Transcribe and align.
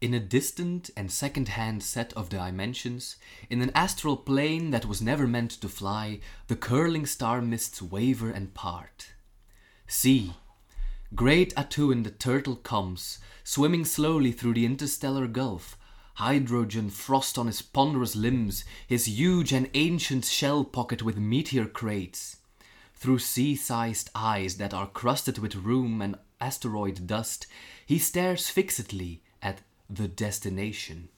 In 0.00 0.12
a 0.12 0.20
distant 0.20 0.90
and 0.96 1.10
second 1.10 1.48
hand 1.48 1.82
set 1.82 2.12
of 2.12 2.28
dimensions, 2.28 3.16
in 3.48 3.62
an 3.62 3.70
astral 3.74 4.16
plane 4.16 4.70
that 4.70 4.86
was 4.86 5.00
never 5.00 5.26
meant 5.26 5.52
to 5.52 5.68
fly, 5.68 6.20
the 6.48 6.56
curling 6.56 7.06
star 7.06 7.40
mists 7.40 7.80
waver 7.80 8.30
and 8.30 8.52
part. 8.54 9.14
See, 9.86 10.34
great 11.14 11.54
Atuin 11.54 12.04
the 12.04 12.10
turtle 12.10 12.56
comes, 12.56 13.18
swimming 13.44 13.84
slowly 13.84 14.32
through 14.32 14.54
the 14.54 14.66
interstellar 14.66 15.26
gulf, 15.26 15.78
hydrogen 16.14 16.90
frost 16.90 17.38
on 17.38 17.46
his 17.46 17.62
ponderous 17.62 18.14
limbs, 18.14 18.64
his 18.86 19.08
huge 19.08 19.52
and 19.52 19.70
ancient 19.74 20.24
shell 20.24 20.64
pocket 20.64 21.02
with 21.02 21.16
meteor 21.16 21.66
crates. 21.66 22.38
Through 22.94 23.18
sea 23.20 23.56
sized 23.56 24.10
eyes 24.14 24.56
that 24.56 24.74
are 24.74 24.86
crusted 24.86 25.38
with 25.38 25.56
rheum 25.56 26.02
and 26.02 26.16
asteroid 26.40 27.06
dust, 27.06 27.46
he 27.86 27.98
stares 27.98 28.48
fixedly 28.48 29.22
the 29.88 30.08
destination. 30.08 31.08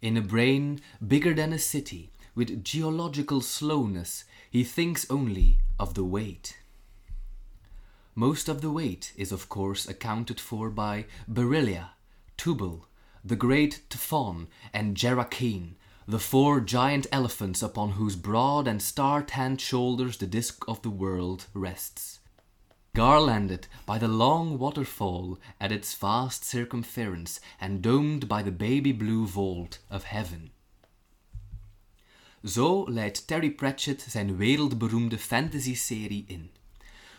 In 0.00 0.16
a 0.16 0.22
brain 0.22 0.80
bigger 1.06 1.34
than 1.34 1.52
a 1.52 1.58
city, 1.58 2.10
with 2.34 2.64
geological 2.64 3.40
slowness, 3.40 4.24
he 4.50 4.64
thinks 4.64 5.10
only 5.10 5.58
of 5.78 5.94
the 5.94 6.04
weight. 6.04 6.58
Most 8.14 8.48
of 8.48 8.60
the 8.60 8.70
weight 8.70 9.12
is, 9.16 9.32
of 9.32 9.48
course, 9.48 9.88
accounted 9.88 10.40
for 10.40 10.70
by 10.70 11.06
Beryllia, 11.28 11.90
Tubal, 12.36 12.86
the 13.24 13.36
great 13.36 13.82
Typhon, 13.90 14.48
and 14.72 14.96
Jerakeen, 14.96 15.74
the 16.06 16.18
four 16.18 16.60
giant 16.60 17.06
elephants 17.12 17.62
upon 17.62 17.92
whose 17.92 18.16
broad 18.16 18.66
and 18.66 18.80
star 18.80 19.22
tanned 19.22 19.60
shoulders 19.60 20.16
the 20.16 20.26
disk 20.26 20.64
of 20.66 20.82
the 20.82 20.90
world 20.90 21.46
rests. 21.54 22.19
Garlanded 22.92 23.68
by 23.86 23.98
the 23.98 24.08
long 24.08 24.58
waterfall 24.58 25.38
at 25.58 25.70
its 25.70 25.94
vast 25.94 26.44
circumference 26.44 27.40
and 27.60 27.82
domed 27.82 28.26
by 28.26 28.42
the 28.42 28.50
baby 28.50 28.92
blue 28.92 29.26
vault 29.26 29.78
of 29.88 30.02
heaven. 30.02 30.50
Zo 32.44 32.90
leidt 32.90 33.26
Terry 33.26 33.50
Pratchett 33.50 34.02
zijn 34.08 34.36
wereldberoemde 34.36 35.18
fantasy-serie 35.18 36.24
in. 36.26 36.50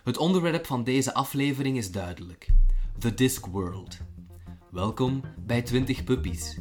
Het 0.03 0.17
onderwerp 0.17 0.65
van 0.65 0.83
deze 0.83 1.13
aflevering 1.13 1.77
is 1.77 1.91
duidelijk: 1.91 2.47
The 2.99 3.13
Discworld. 3.13 3.97
Welkom 4.71 5.21
bij 5.45 5.61
20 5.61 6.03
Puppies. 6.03 6.57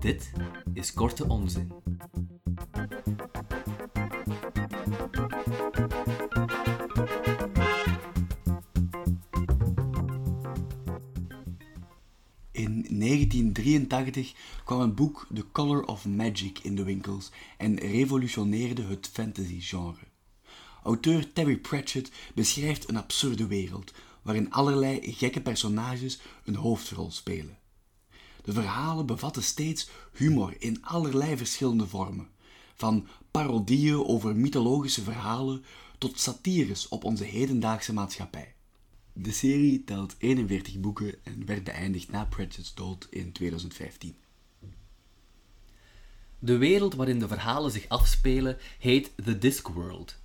Dit 0.00 0.32
is 0.74 0.92
Korte 0.92 1.28
Onzin. 1.28 1.72
1983 13.00 14.34
kwam 14.64 14.80
het 14.80 14.94
boek 14.94 15.26
The 15.34 15.44
Color 15.52 15.84
of 15.84 16.06
Magic 16.06 16.58
in 16.58 16.76
de 16.76 16.82
winkels 16.82 17.30
en 17.58 17.78
revolutioneerde 17.78 18.82
het 18.82 19.10
fantasy-genre. 19.12 20.08
Auteur 20.82 21.32
Terry 21.32 21.56
Pratchett 21.56 22.10
beschrijft 22.34 22.88
een 22.88 22.96
absurde 22.96 23.46
wereld 23.46 23.92
waarin 24.22 24.52
allerlei 24.52 25.12
gekke 25.12 25.40
personages 25.40 26.20
een 26.44 26.54
hoofdrol 26.54 27.10
spelen. 27.10 27.58
De 28.42 28.52
verhalen 28.52 29.06
bevatten 29.06 29.42
steeds 29.42 29.88
humor 30.12 30.54
in 30.58 30.84
allerlei 30.84 31.36
verschillende 31.36 31.86
vormen, 31.86 32.28
van 32.74 33.06
parodieën 33.30 34.04
over 34.06 34.36
mythologische 34.36 35.02
verhalen 35.02 35.64
tot 35.98 36.20
satires 36.20 36.88
op 36.88 37.04
onze 37.04 37.24
hedendaagse 37.24 37.92
maatschappij. 37.92 38.54
De 39.12 39.32
serie 39.32 39.84
telt 39.84 40.14
41 40.18 40.80
boeken 40.80 41.14
en 41.24 41.46
werd 41.46 41.64
beëindigd 41.64 42.10
na 42.10 42.24
Pratchett's 42.24 42.74
dood 42.74 43.06
in 43.10 43.32
2015. 43.32 44.16
De 46.38 46.56
wereld 46.56 46.94
waarin 46.94 47.18
de 47.18 47.28
verhalen 47.28 47.70
zich 47.70 47.88
afspelen 47.88 48.56
heet 48.78 49.12
The 49.24 49.38
Discworld. 49.38 50.18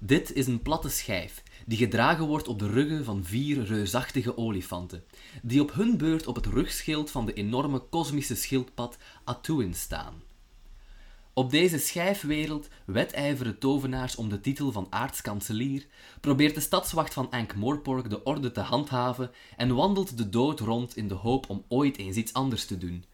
Dit 0.00 0.32
is 0.32 0.46
een 0.46 0.62
platte 0.62 0.88
schijf 0.88 1.42
die 1.66 1.78
gedragen 1.78 2.26
wordt 2.26 2.48
op 2.48 2.58
de 2.58 2.68
ruggen 2.68 3.04
van 3.04 3.24
vier 3.24 3.64
reusachtige 3.64 4.36
olifanten, 4.36 5.04
die 5.42 5.60
op 5.60 5.72
hun 5.72 5.96
beurt 5.96 6.26
op 6.26 6.34
het 6.34 6.46
rugschild 6.46 7.10
van 7.10 7.26
de 7.26 7.32
enorme 7.32 7.78
kosmische 7.78 8.34
schildpad 8.34 8.98
Atuin 9.24 9.74
staan. 9.74 10.22
Op 11.38 11.50
deze 11.50 11.78
schijfwereld 11.78 12.68
wedijveren 12.86 13.58
tovenaars 13.58 14.16
om 14.16 14.28
de 14.28 14.40
titel 14.40 14.72
van 14.72 14.86
aartskanselier, 14.90 15.86
probeert 16.20 16.54
de 16.54 16.60
stadswacht 16.60 17.14
van 17.14 17.30
Ankh-Morpork 17.30 18.10
de 18.10 18.22
orde 18.22 18.52
te 18.52 18.60
handhaven 18.60 19.30
en 19.56 19.74
wandelt 19.74 20.16
de 20.16 20.28
dood 20.28 20.60
rond 20.60 20.96
in 20.96 21.08
de 21.08 21.14
hoop 21.14 21.50
om 21.50 21.64
ooit 21.68 21.98
eens 21.98 22.16
iets 22.16 22.32
anders 22.32 22.64
te 22.64 22.78
doen. 22.78 23.04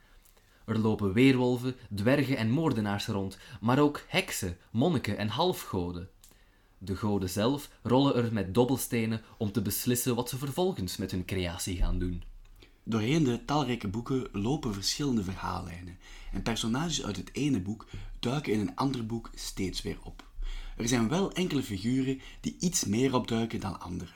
Er 0.66 0.78
lopen 0.78 1.12
weerwolven, 1.12 1.76
dwergen 1.94 2.36
en 2.36 2.50
moordenaars 2.50 3.06
rond, 3.06 3.38
maar 3.60 3.78
ook 3.78 4.04
heksen, 4.08 4.56
monniken 4.70 5.16
en 5.16 5.28
halfgoden. 5.28 6.08
De 6.78 6.96
goden 6.96 7.30
zelf 7.30 7.70
rollen 7.82 8.14
er 8.14 8.32
met 8.32 8.54
dobbelstenen 8.54 9.22
om 9.38 9.52
te 9.52 9.62
beslissen 9.62 10.14
wat 10.14 10.28
ze 10.28 10.38
vervolgens 10.38 10.96
met 10.96 11.10
hun 11.10 11.24
creatie 11.24 11.76
gaan 11.76 11.98
doen. 11.98 12.22
Doorheen 12.86 13.24
de 13.24 13.44
talrijke 13.44 13.88
boeken 13.88 14.28
lopen 14.32 14.74
verschillende 14.74 15.24
verhaallijnen 15.24 15.98
en 16.32 16.42
personages 16.42 17.04
uit 17.04 17.16
het 17.16 17.30
ene 17.32 17.60
boek 17.60 17.86
duiken 18.20 18.52
in 18.52 18.60
een 18.60 18.76
ander 18.76 19.06
boek 19.06 19.30
steeds 19.34 19.82
weer 19.82 19.98
op. 20.02 20.28
Er 20.76 20.88
zijn 20.88 21.08
wel 21.08 21.32
enkele 21.32 21.62
figuren 21.62 22.20
die 22.40 22.56
iets 22.58 22.84
meer 22.84 23.14
opduiken 23.14 23.60
dan 23.60 23.80
anderen. 23.80 24.14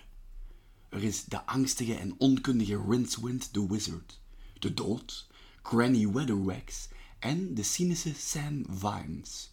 Er 0.89 1.03
is 1.03 1.25
de 1.25 1.47
angstige 1.47 1.95
en 1.95 2.15
onkundige 2.19 2.85
Rincewind 2.89 3.53
the 3.53 3.69
Wizard, 3.69 4.21
de 4.59 4.75
dood, 4.75 5.27
Granny 5.63 6.09
Weatherwax 6.09 6.89
en 7.19 7.55
de 7.55 7.63
cynische 7.63 8.15
Sam 8.15 8.65
Vimes. 8.69 9.53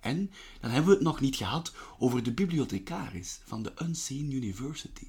En 0.00 0.30
dan 0.60 0.70
hebben 0.70 0.90
we 0.90 0.96
het 0.96 1.04
nog 1.04 1.20
niet 1.20 1.36
gehad 1.36 1.74
over 1.98 2.22
de 2.22 2.32
bibliothecaris 2.32 3.40
van 3.44 3.62
de 3.62 3.72
Unseen 3.82 4.32
University. 4.32 5.06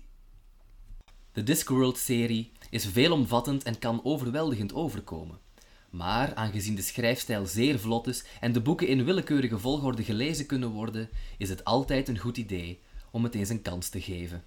De 1.34 1.44
Discworld-serie 1.44 2.52
is 2.70 2.86
veelomvattend 2.86 3.64
en 3.64 3.80
kan 3.80 4.04
overweldigend 4.04 4.74
overkomen. 4.74 5.40
Maar 5.90 6.36
aangezien 6.36 6.76
de 6.76 6.82
schrijfstijl 6.82 7.46
zeer 7.46 7.80
vlot 7.80 8.08
is 8.08 8.24
en 8.40 8.52
de 8.52 8.62
boeken 8.62 8.88
in 8.88 9.06
willekeurige 9.06 9.60
volgorde 9.60 10.04
gelezen 10.04 10.46
kunnen 10.46 10.70
worden, 10.70 11.10
is 11.38 11.50
het 11.50 11.64
altijd 11.64 12.08
een 12.08 12.18
goed 12.18 12.38
idee 12.38 12.80
om 13.12 13.24
het 13.24 13.36
eens 13.36 13.50
een 13.50 13.62
kans 13.62 13.90
te 13.90 14.02
geven. 14.02 14.44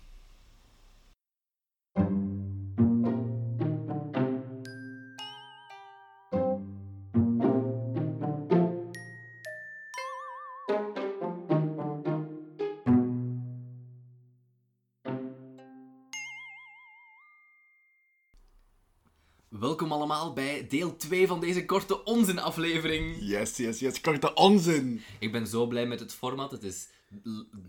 Welkom 19.75 19.93
allemaal 19.93 20.33
bij 20.33 20.67
deel 20.69 20.97
2 20.97 21.27
van 21.27 21.41
deze 21.41 21.65
korte 21.65 22.05
onzin-aflevering. 22.05 23.17
Yes, 23.21 23.57
yes, 23.57 23.79
yes, 23.79 24.01
korte 24.01 24.35
onzin. 24.35 25.01
Ik 25.19 25.33
ben 25.33 25.47
zo 25.47 25.67
blij 25.67 25.87
met 25.87 26.01
het 26.01 26.13
format. 26.15 26.51
Het 26.51 26.63
is 26.63 26.89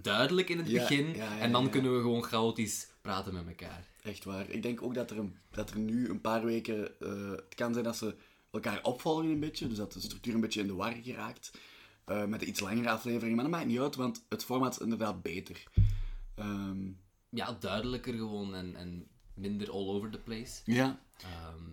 duidelijk 0.01 0.49
in 0.49 0.57
het 0.57 0.67
Ja, 0.69 0.79
begin. 0.79 1.07
ja, 1.07 1.13
ja, 1.15 1.39
en 1.39 1.51
dan 1.51 1.69
kunnen 1.69 1.95
we 1.95 2.01
gewoon 2.01 2.23
chaotisch 2.23 2.87
praten 3.01 3.33
met 3.33 3.47
elkaar. 3.47 3.87
Echt 4.03 4.23
waar. 4.23 4.49
Ik 4.49 4.61
denk 4.61 4.81
ook 4.81 4.93
dat 4.93 5.11
er, 5.11 5.17
een, 5.17 5.35
dat 5.51 5.69
er 5.69 5.77
nu 5.79 6.09
een 6.09 6.21
paar 6.21 6.45
weken... 6.45 6.99
eh, 6.99 7.29
het 7.31 7.55
kan 7.55 7.73
zijn 7.73 7.85
dat 7.85 7.97
ze 7.97 8.15
elkaar 8.51 8.79
opvolgen 8.83 9.25
een 9.25 9.39
beetje, 9.39 9.67
dus 9.67 9.77
dat 9.77 9.93
de 9.93 9.99
structuur 10.01 10.33
een 10.33 10.41
beetje 10.41 10.61
in 10.61 10.67
de 10.67 10.73
war 10.73 10.93
geraakt. 11.03 11.51
eh, 12.05 12.25
met 12.25 12.41
een 12.41 12.47
iets 12.47 12.59
langere 12.59 12.89
aflevering. 12.89 13.35
Maar 13.35 13.43
dat 13.43 13.53
maakt 13.53 13.67
niet 13.67 13.79
uit, 13.79 13.95
want 13.95 14.25
het 14.29 14.43
format 14.43 14.71
is 14.71 14.77
inderdaad 14.79 15.21
beter. 15.21 15.63
Ehm, 16.35 16.87
Ja, 17.29 17.57
duidelijker 17.59 18.13
gewoon 18.13 18.55
en, 18.55 18.75
en 18.75 19.07
minder 19.33 19.71
all 19.71 19.87
over 19.87 20.09
the 20.09 20.19
place. 20.19 20.61
ja, 20.65 21.03
Ehm, 21.21 21.63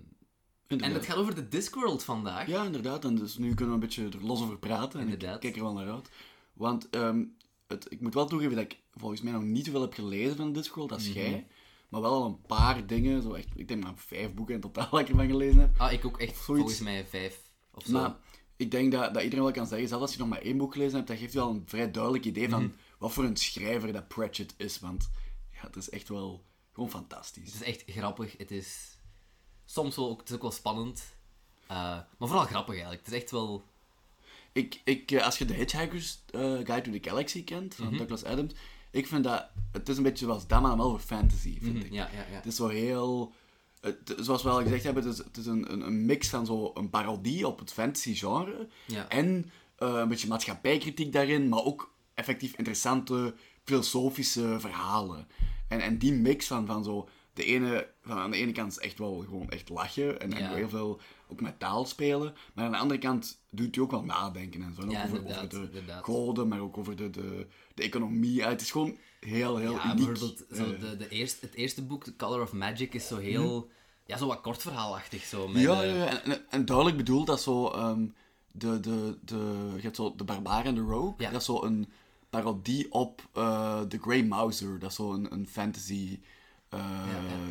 inderdaad. 0.73 0.89
en 0.97 1.03
het 1.03 1.07
gaat 1.11 1.17
over 1.23 1.35
de 1.35 1.49
Discworld 1.49 2.05
vandaag. 2.05 2.47
Ja, 2.47 2.65
inderdaad. 2.65 3.05
En 3.05 3.15
dus 3.15 3.37
nu 3.39 3.49
kunnen 3.55 3.67
we 3.67 3.73
een 3.81 3.89
beetje 3.89 4.19
er 4.19 4.25
los 4.27 4.43
over 4.43 4.59
praten. 4.59 5.01
En 5.01 5.05
Inderdaad. 5.05 5.35
ik 5.35 5.41
kijk 5.41 5.57
er 5.57 5.63
wel 5.63 5.73
naar 5.73 5.91
uit. 5.91 6.09
Want 6.53 6.91
ehm, 6.91 7.25
het, 7.67 7.87
ik 7.93 8.01
moet 8.01 8.15
wel 8.15 8.27
toegeven 8.27 8.55
dat 8.57 8.65
ik 8.65 8.79
volgens 8.95 9.21
mij 9.21 9.33
nog 9.33 9.43
niet 9.43 9.65
zoveel 9.67 9.81
heb 9.81 9.95
gelezen 9.95 10.37
van 10.37 10.53
Discworld 10.53 10.93
als 10.93 11.09
Mhm. 11.09 11.19
jij. 11.19 11.47
Maar 11.89 12.01
wel 12.01 12.13
al 12.13 12.25
een 12.27 12.41
paar 12.47 12.87
dingen. 12.87 13.23
Zo 13.23 13.33
echt, 13.33 13.49
ik 13.55 13.69
denk 13.69 13.83
maar 13.85 13.93
vijf 13.97 14.35
boeken 14.35 14.55
in 14.55 14.61
totaal 14.61 14.89
dat 14.91 15.01
ik 15.01 15.09
ervan 15.09 15.27
gelezen 15.27 15.61
heb. 15.61 15.75
Ah, 15.81 15.93
ik 15.93 16.05
ook 16.05 16.19
echt 16.21 16.29
Zoiets. 16.37 16.47
volgens 16.47 16.81
mij 16.81 17.07
vijf 17.07 17.41
of 17.75 17.85
zo. 17.85 17.93
Maar 17.93 18.17
ik 18.57 18.71
denk 18.71 18.93
dat, 18.93 19.15
dat 19.15 19.23
iedereen 19.23 19.45
wel 19.45 19.53
kan 19.55 19.67
zeggen, 19.67 19.89
zelfs 19.89 20.03
als 20.03 20.13
je 20.13 20.19
nog 20.19 20.29
maar 20.29 20.41
één 20.43 20.57
boek 20.57 20.73
gelezen 20.73 20.95
hebt, 20.97 21.09
dat 21.09 21.19
geeft 21.19 21.33
je 21.33 21.39
wel 21.39 21.51
een 21.51 21.63
vrij 21.67 21.91
duidelijk 21.91 22.25
idee 22.25 22.49
van 22.49 22.63
Mhm. 22.63 22.73
wat 22.99 23.13
voor 23.13 23.25
een 23.25 23.37
schrijver 23.37 23.93
dat 23.93 24.09
Pratchett 24.09 24.55
is. 24.57 24.79
Want 24.81 25.11
ja, 25.53 25.61
het 25.61 25.77
is 25.77 25.91
echt 25.91 26.09
wel 26.09 26.45
gewoon 26.73 26.91
fantastisch. 26.91 27.53
Het 27.53 27.63
is 27.63 27.67
echt 27.69 27.83
grappig. 27.87 28.35
Het 28.37 28.51
is 28.51 28.92
soms 29.65 29.97
wel 29.97 30.09
ook, 30.11 30.19
het 30.21 30.29
is 30.29 30.35
ook 30.35 30.43
wel 30.43 30.51
spannend. 30.51 31.15
Eh, 31.67 31.77
maar 32.19 32.29
vooral 32.29 32.45
grappig 32.47 32.73
eigenlijk. 32.75 33.05
Het 33.05 33.15
is 33.15 33.21
echt 33.21 33.31
wel... 33.31 33.65
Ik, 34.53 34.81
ik, 34.85 35.11
eh, 35.11 35.25
als 35.25 35.39
je 35.39 35.45
de 35.45 35.55
Hitchhiker's 35.55 36.25
eh, 36.31 36.41
Guide 36.41 36.81
to 36.81 36.91
the 36.91 37.09
Galaxy 37.09 37.45
kent, 37.45 37.79
Mhm. 37.79 37.89
van 37.89 37.97
Douglas 37.97 38.25
Adams, 38.25 38.53
ik 38.91 39.07
vind 39.07 39.25
dat, 39.25 39.47
het 39.73 39.89
is 39.89 39.97
een 39.97 40.03
beetje 40.03 40.25
zoals 40.25 40.47
dat, 40.47 40.61
maar 40.61 40.71
dan 40.71 40.79
wel 40.79 40.91
voor 40.91 40.99
fantasy, 41.01 41.59
vind 41.61 41.75
Mhm, 41.77 41.85
ik. 41.87 41.93
ja, 41.93 42.09
ja, 42.13 42.19
ja. 42.31 42.35
Het 42.37 42.47
is 42.47 42.57
zo 42.57 42.69
heel 42.69 43.33
het, 43.81 44.15
zoals 44.19 44.43
we 44.43 44.49
al 44.49 44.63
gezegd 44.63 44.85
hebben, 44.85 45.05
het 45.05 45.13
is, 45.13 45.19
het 45.19 45.37
is 45.37 45.47
een, 45.47 45.73
een, 45.73 45.81
een 45.81 46.07
mix 46.07 46.29
van 46.29 46.47
zo 46.47 46.71
een 46.75 46.91
parodie 46.91 47.47
op 47.47 47.59
het 47.59 47.73
fantasy-genre. 47.73 48.69
Ja. 48.87 49.09
En 49.09 49.51
een 49.77 50.09
beetje 50.09 50.29
maatschappijkritiek 50.29 51.13
daarin, 51.13 51.49
maar 51.49 51.65
ook 51.65 51.93
effectief 52.15 52.57
interessante 52.57 53.35
filosofische 53.65 54.57
verhalen. 54.61 55.27
En, 55.69 55.81
en 55.81 55.99
die 55.99 56.13
mix 56.13 56.47
van, 56.47 56.67
van 56.67 56.85
zo... 56.85 57.09
De 57.35 57.45
ene, 57.45 57.89
van 58.03 58.19
aan 58.19 58.31
de 58.31 58.37
ene 58.37 58.53
kant 58.53 58.73
is 58.73 58.79
echt 58.79 58.99
wel 58.99 59.19
gewoon 59.21 59.51
echt 59.51 59.69
lachen 59.69 60.21
en, 60.21 60.33
heel 60.55 60.69
veel 60.69 61.01
ook 61.29 61.41
met 61.41 61.59
taal 61.59 61.85
spelen. 61.85 62.35
Maar 62.55 62.65
aan 62.65 62.71
de 62.73 62.79
andere 62.79 63.01
kant 63.01 63.41
doet 63.51 63.75
hij 63.75 63.85
ook 63.85 63.91
wel 63.91 64.05
nadenken 64.05 64.63
en 64.63 64.75
zo. 64.75 64.81
En 64.81 64.87
ook 64.87 64.93
Ja, 64.93 65.05
over, 65.05 65.25
over 65.25 65.49
de 65.49 65.57
inderdaad. 65.57 66.05
goden, 66.05 66.49
maar 66.49 66.61
ook 66.61 66.79
over 66.79 66.97
de, 66.97 67.11
de, 67.11 67.47
de 67.75 67.83
economie. 67.83 68.35
Ja, 68.35 68.49
het 68.49 68.61
is 68.61 68.71
gewoon 68.71 68.97
heel, 69.21 69.57
heel 69.57 69.73
Ja, 69.73 69.85
uniek. 69.85 69.97
bijvoorbeeld 70.07 70.45
zo 70.55 70.73
Eh, 70.73 70.81
de, 70.81 70.97
de 70.97 71.09
eerste, 71.09 71.47
het 71.47 71.55
eerste 71.55 71.83
boek, 71.83 72.05
The 72.05 72.17
Color 72.17 72.43
of 72.43 72.53
Magic, 72.53 72.95
is 72.95 73.07
zo 73.07 73.17
heel... 73.17 73.71
Ja, 74.07 74.17
zo 74.17 74.27
wat 74.27 74.41
kort 74.41 74.63
verhaalachtig 74.63 75.25
zo. 75.25 75.49
Met, 75.49 75.63
Mhm. 75.63 75.73
ja, 75.73 75.83
eh, 75.83 75.89
ja, 75.91 75.97
ja. 75.97 76.07
En, 76.23 76.33
en, 76.33 76.45
en 76.51 76.65
duidelijk 76.65 76.97
bedoeld 76.97 77.27
dat 77.27 77.43
zo... 77.43 77.69
ehm, 77.69 78.07
de, 78.53 78.81
de, 78.81 79.19
de, 79.25 79.71
je 79.77 79.83
hebt 79.83 79.97
zo 79.97 80.15
de 80.17 80.25
barbaar 80.25 80.65
en 80.65 80.75
de 80.75 80.81
rogue. 80.81 81.15
Ja. 81.19 81.31
Dat 81.31 81.41
is 81.41 81.47
zo 81.47 81.63
een 81.63 81.89
parodie 82.31 82.93
op 82.93 83.29
eh 83.33 83.81
The 83.81 83.99
Grey 83.99 84.25
Mouser. 84.25 84.79
Dat 84.79 84.91
is 84.91 84.97
zo 84.97 85.13
een, 85.13 85.33
een 85.33 85.49
fantasy... 85.49 86.19
eh, 86.73 86.79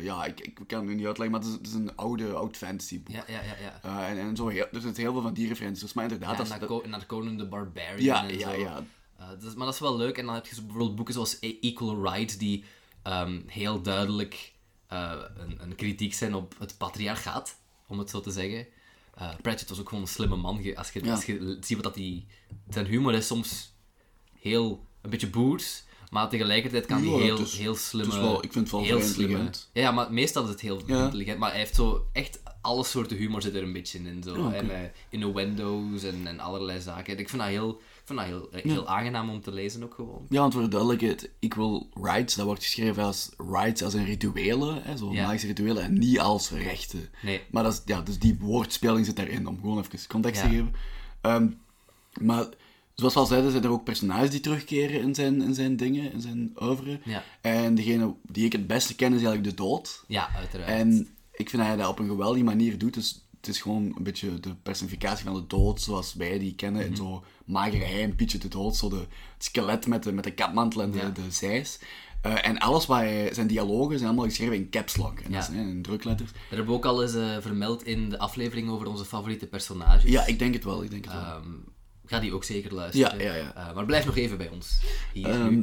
ja, 0.00 0.24
ik, 0.24 0.40
ik 0.40 0.60
kan 0.66 0.86
het 0.86 0.96
niet 0.96 1.06
uitleggen, 1.06 1.30
maar 1.30 1.40
het 1.40 1.48
is, 1.48 1.54
het 1.56 1.66
is 1.66 1.72
een 1.74 1.96
oude, 1.96 2.32
oud 2.32 2.56
fantasy 2.56 3.02
boek. 3.02 3.14
Ja, 3.14 3.24
ja, 3.28 3.42
ja. 3.42 3.54
ja. 3.60 3.80
Eh, 3.82 4.10
en, 4.10 4.18
en 4.18 4.36
zo 4.36 4.48
heel, 4.48 4.66
er 4.72 4.80
zitten 4.80 5.02
heel 5.02 5.12
veel 5.12 5.22
van 5.22 5.34
die 5.34 5.48
referenties. 5.48 5.92
Maar 5.92 6.04
inderdaad, 6.04 6.30
Ja, 6.48 6.58
dat 6.58 6.68
dat- 6.68 6.86
naar 6.86 7.06
Conan 7.06 7.36
the 7.36 7.46
Barbarian 7.46 8.02
ja, 8.02 8.28
en 8.28 8.38
ja, 8.38 8.50
zo. 8.50 8.60
ja. 8.60 8.84
Eh, 9.18 9.26
dus, 9.40 9.54
maar 9.54 9.64
dat 9.64 9.74
is 9.74 9.80
wel 9.80 9.96
leuk. 9.96 10.18
En 10.18 10.26
dan 10.26 10.34
heb 10.34 10.46
je 10.46 10.60
bijvoorbeeld 10.60 10.96
boeken 10.96 11.14
zoals 11.14 11.36
E- 11.40 11.58
Equal 11.60 12.02
Rights, 12.02 12.38
die 12.38 12.64
ehm, 13.02 13.40
heel 13.46 13.82
duidelijk 13.82 14.52
een, 14.88 15.56
een 15.62 15.74
kritiek 15.74 16.14
zijn 16.14 16.34
op 16.34 16.54
het 16.58 16.78
patriarchaat, 16.78 17.58
om 17.86 17.98
het 17.98 18.10
zo 18.10 18.20
te 18.20 18.30
zeggen. 18.30 18.66
Pratchett 19.42 19.68
was 19.68 19.80
ook 19.80 19.88
gewoon 19.88 20.02
een 20.04 20.08
slimme 20.10 20.36
man. 20.36 20.56
Als 20.76 20.90
je, 20.92 21.10
als 21.10 21.24
je 21.24 21.56
ziet 21.60 21.74
wat 21.74 21.82
dat 21.84 21.94
die... 21.94 22.26
Zijn 22.68 22.86
humor 22.86 23.14
is 23.14 23.26
soms 23.26 23.72
heel... 24.40 24.86
Een 25.00 25.10
beetje 25.10 25.30
boers, 25.30 25.84
maar 26.12 26.28
tegelijkertijd 26.28 26.86
kan 26.86 26.98
hij 27.02 27.10
Ja, 27.10 27.18
heel, 27.18 27.38
is- 27.38 27.56
heel 27.58 27.74
slimme... 27.74 28.20
wel- 28.20 28.44
ik 28.44 28.52
vind 28.52 28.64
het 28.64 28.70
wel 28.70 28.82
heel 28.82 29.00
slimme- 29.00 29.22
intelligent. 29.22 29.70
Ja, 29.72 29.90
maar 29.90 30.12
meestal 30.12 30.42
is 30.44 30.48
het 30.48 30.60
heel 30.60 30.82
Ja. 30.86 31.04
intelligent. 31.04 31.38
Maar 31.38 31.50
hij 31.50 31.58
heeft 31.58 31.74
zo 31.74 32.06
echt 32.12 32.40
alle 32.60 32.84
soorten 32.84 33.16
humor 33.16 33.42
zit 33.42 33.54
er 33.54 33.62
een 33.62 33.72
beetje 33.72 33.98
in. 33.98 34.22
Zo. 34.22 34.50
En 34.50 34.70
eh, 34.70 34.88
innuendo's 35.08 36.02
en, 36.02 36.26
en 36.26 36.40
allerlei 36.40 36.80
zaken. 36.80 37.18
Ik 37.18 37.28
vind 37.28 37.42
dat 37.42 37.50
heel, 37.50 37.70
ik 37.70 38.02
vind 38.04 38.18
dat 38.18 38.28
heel, 38.28 38.48
eh, 38.52 38.62
heel 38.62 38.88
aangenaam 38.88 39.30
om 39.30 39.40
te 39.40 39.52
lezen 39.52 39.82
ook 39.82 39.94
gewoon. 39.94 40.26
Ja, 40.28 40.40
want 40.40 40.52
voor 40.52 40.62
de 40.62 40.68
duidelijkheid, 40.68 41.30
equal 41.40 41.88
rights, 42.02 42.34
dat 42.34 42.44
wordt 42.46 42.62
geschreven 42.62 43.02
als 43.04 43.30
rights 43.50 43.82
als 43.82 43.94
een 43.94 44.04
rituelen, 44.04 44.82
hè, 44.82 44.96
zo 44.96 45.12
Ja. 45.12 45.26
magische 45.26 45.46
rituelen, 45.46 45.82
en 45.82 45.98
niet 45.98 46.18
als 46.20 46.50
rechten. 46.50 47.08
Nee. 47.22 47.40
Maar 47.50 47.62
dat 47.62 47.72
is, 47.72 47.80
ja, 47.84 48.00
dus 48.00 48.18
die 48.18 48.36
woordspeling 48.40 49.06
zit 49.06 49.16
daarin, 49.16 49.46
om 49.46 49.60
gewoon 49.60 49.78
even 49.78 50.08
context 50.08 50.42
te 50.42 50.48
geven. 50.48 50.74
Ehm, 51.20 51.48
maar 52.20 52.46
zoals 53.10 53.14
we 53.14 53.20
al 53.20 53.26
zeiden, 53.26 53.50
zijn 53.50 53.64
er 53.64 53.70
ook 53.70 53.84
personages 53.84 54.30
die 54.30 54.40
terugkeren 54.40 55.00
in 55.00 55.14
zijn, 55.14 55.42
in 55.42 55.54
zijn 55.54 55.76
dingen, 55.76 56.12
in 56.12 56.20
zijn 56.20 56.52
oeuvre. 56.62 57.00
Ja. 57.04 57.22
En 57.40 57.74
degene 57.74 58.14
die 58.22 58.44
ik 58.44 58.52
het 58.52 58.66
beste 58.66 58.94
ken, 58.94 59.12
is 59.12 59.22
eigenlijk 59.22 59.56
de 59.56 59.62
dood. 59.62 60.04
Ja, 60.06 60.28
uiteraard. 60.36 60.68
En 60.70 61.08
ik 61.32 61.50
vind 61.50 61.62
dat 61.62 61.66
hij 61.66 61.76
dat 61.76 61.88
op 61.88 61.98
een 61.98 62.08
geweldige 62.08 62.44
manier 62.44 62.78
doet. 62.78 62.94
Dus 62.94 63.24
het 63.36 63.48
is 63.48 63.60
gewoon 63.60 63.92
een 63.96 64.02
beetje 64.02 64.40
de 64.40 64.54
personificatie 64.62 65.24
van 65.24 65.34
de 65.34 65.46
dood, 65.46 65.80
zoals 65.80 66.14
wij 66.14 66.38
die 66.38 66.54
kennen. 66.54 66.80
Mhm. 66.82 66.90
En 66.90 66.96
zo 66.96 67.24
magere 67.44 67.84
hij 67.84 68.02
en 68.02 68.14
Pietje 68.14 68.38
de 68.38 68.48
dood, 68.48 68.76
zo 68.76 68.88
de, 68.88 68.96
het 69.34 69.44
skelet 69.44 69.86
met 69.86 70.02
de, 70.02 70.12
met 70.12 70.24
de 70.24 70.32
kapmantel 70.34 70.82
en 70.82 70.90
de, 70.90 70.98
Ja. 70.98 71.08
de 71.08 71.30
zeis. 71.30 71.78
Eh, 72.22 72.46
en 72.46 72.58
alles 72.58 72.86
wat 72.86 72.98
hij, 72.98 73.34
zijn 73.34 73.46
dialogen 73.46 73.94
zijn 73.96 74.08
allemaal 74.08 74.28
geschreven 74.28 74.54
in 74.56 74.70
caps 74.70 74.96
lock. 74.96 75.18
En 75.18 75.32
dat 75.32 75.42
is, 75.42 75.48
hè, 75.54 75.60
in 75.60 75.82
drukletters. 75.82 76.32
Dat 76.32 76.40
hebben 76.48 76.66
we 76.66 76.72
ook 76.72 76.84
al 76.84 77.02
eens 77.02 77.14
eh, 77.14 77.36
vermeld 77.40 77.84
in 77.84 78.08
de 78.10 78.18
aflevering 78.18 78.68
over 78.70 78.86
onze 78.86 79.04
favoriete 79.04 79.46
personages. 79.46 80.10
Ja, 80.10 80.26
ik 80.26 80.38
denk 80.38 80.54
het 80.54 80.64
wel. 80.64 80.82
Ik 80.82 80.90
denk 80.90 81.04
het 81.04 81.14
wel. 81.14 81.22
Ehm, 81.22 81.50
ga 82.04 82.18
die 82.20 82.32
ook 82.34 82.44
zeker 82.44 82.74
luisteren. 82.74 83.18
Ja, 83.18 83.24
ja, 83.24 83.34
ja. 83.34 83.54
Eh, 83.54 83.74
maar 83.74 83.84
blijf 83.86 84.04
nog 84.06 84.16
even 84.16 84.38
bij 84.38 84.48
ons. 84.48 84.80
Hier 85.12 85.28
Ehm, 85.28 85.62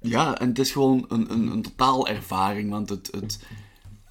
ja, 0.00 0.38
en 0.38 0.48
het 0.48 0.58
is 0.58 0.72
gewoon 0.72 1.04
een, 1.08 1.32
een, 1.32 1.46
een 1.46 1.62
totaal 1.62 2.08
ervaring. 2.08 2.70
Want 2.70 2.88
het, 2.88 3.08
het 3.10 3.44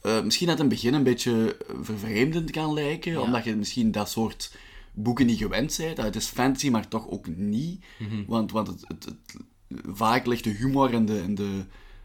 eh, 0.02 0.24
misschien 0.24 0.50
aan 0.50 0.58
het 0.58 0.70
begin 0.70 0.94
een 0.94 1.04
beetje 1.04 1.58
vervreemdend 1.82 2.52
kan 2.52 2.74
lijken, 2.74 3.22
omdat 3.22 3.44
je 3.44 3.56
misschien 3.56 3.92
dat 3.92 4.10
soort 4.10 4.56
boeken 4.94 5.26
niet 5.26 5.38
gewend 5.38 5.78
bent. 5.78 5.98
Het 5.98 6.16
is 6.16 6.28
fantasy, 6.28 6.70
maar 6.70 6.88
toch 6.88 7.10
ook 7.10 7.28
niet. 7.28 7.84
Mhm. 8.00 8.24
Want, 8.28 8.52
want 8.52 8.68
het, 8.68 8.84
het, 8.88 9.06
het- 9.06 9.42
vaak 9.86 10.26
ligt 10.26 10.44
de 10.44 10.50
humor 10.50 10.94
en 10.94 11.06
de... 11.06 11.20
En 11.20 11.36
de 11.36 11.64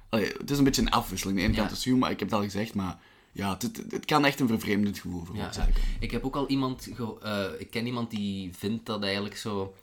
allee, 0.08 0.32
het 0.38 0.50
is 0.50 0.58
een 0.58 0.64
beetje 0.64 0.82
een 0.82 0.90
afwisseling. 0.90 1.38
De 1.38 1.44
ene 1.44 1.54
Ja. 1.54 1.58
kant 1.60 1.70
is 1.76 1.84
humor, 1.84 2.10
ik 2.10 2.18
heb 2.18 2.28
het 2.30 2.38
al 2.38 2.44
gezegd, 2.44 2.74
maar 2.74 2.98
ja, 3.38 3.56
het, 3.58 3.82
het, 3.90 4.04
kan 4.04 4.24
echt 4.24 4.40
een 4.40 4.48
vervreemdend 4.48 4.98
gevoel 4.98 5.20
Ja, 5.20 5.26
veroorzaken. 5.26 5.74
ik 6.00 6.10
heb 6.10 6.24
ook 6.24 6.36
al 6.36 6.46
iemand, 6.48 6.88
eh, 7.22 7.44
ik 7.58 7.70
ken 7.70 7.86
iemand 7.86 8.10
die 8.10 8.54
vindt 8.54 8.86
dat 8.86 9.02
eigenlijk 9.02 9.36
zo 9.36 9.74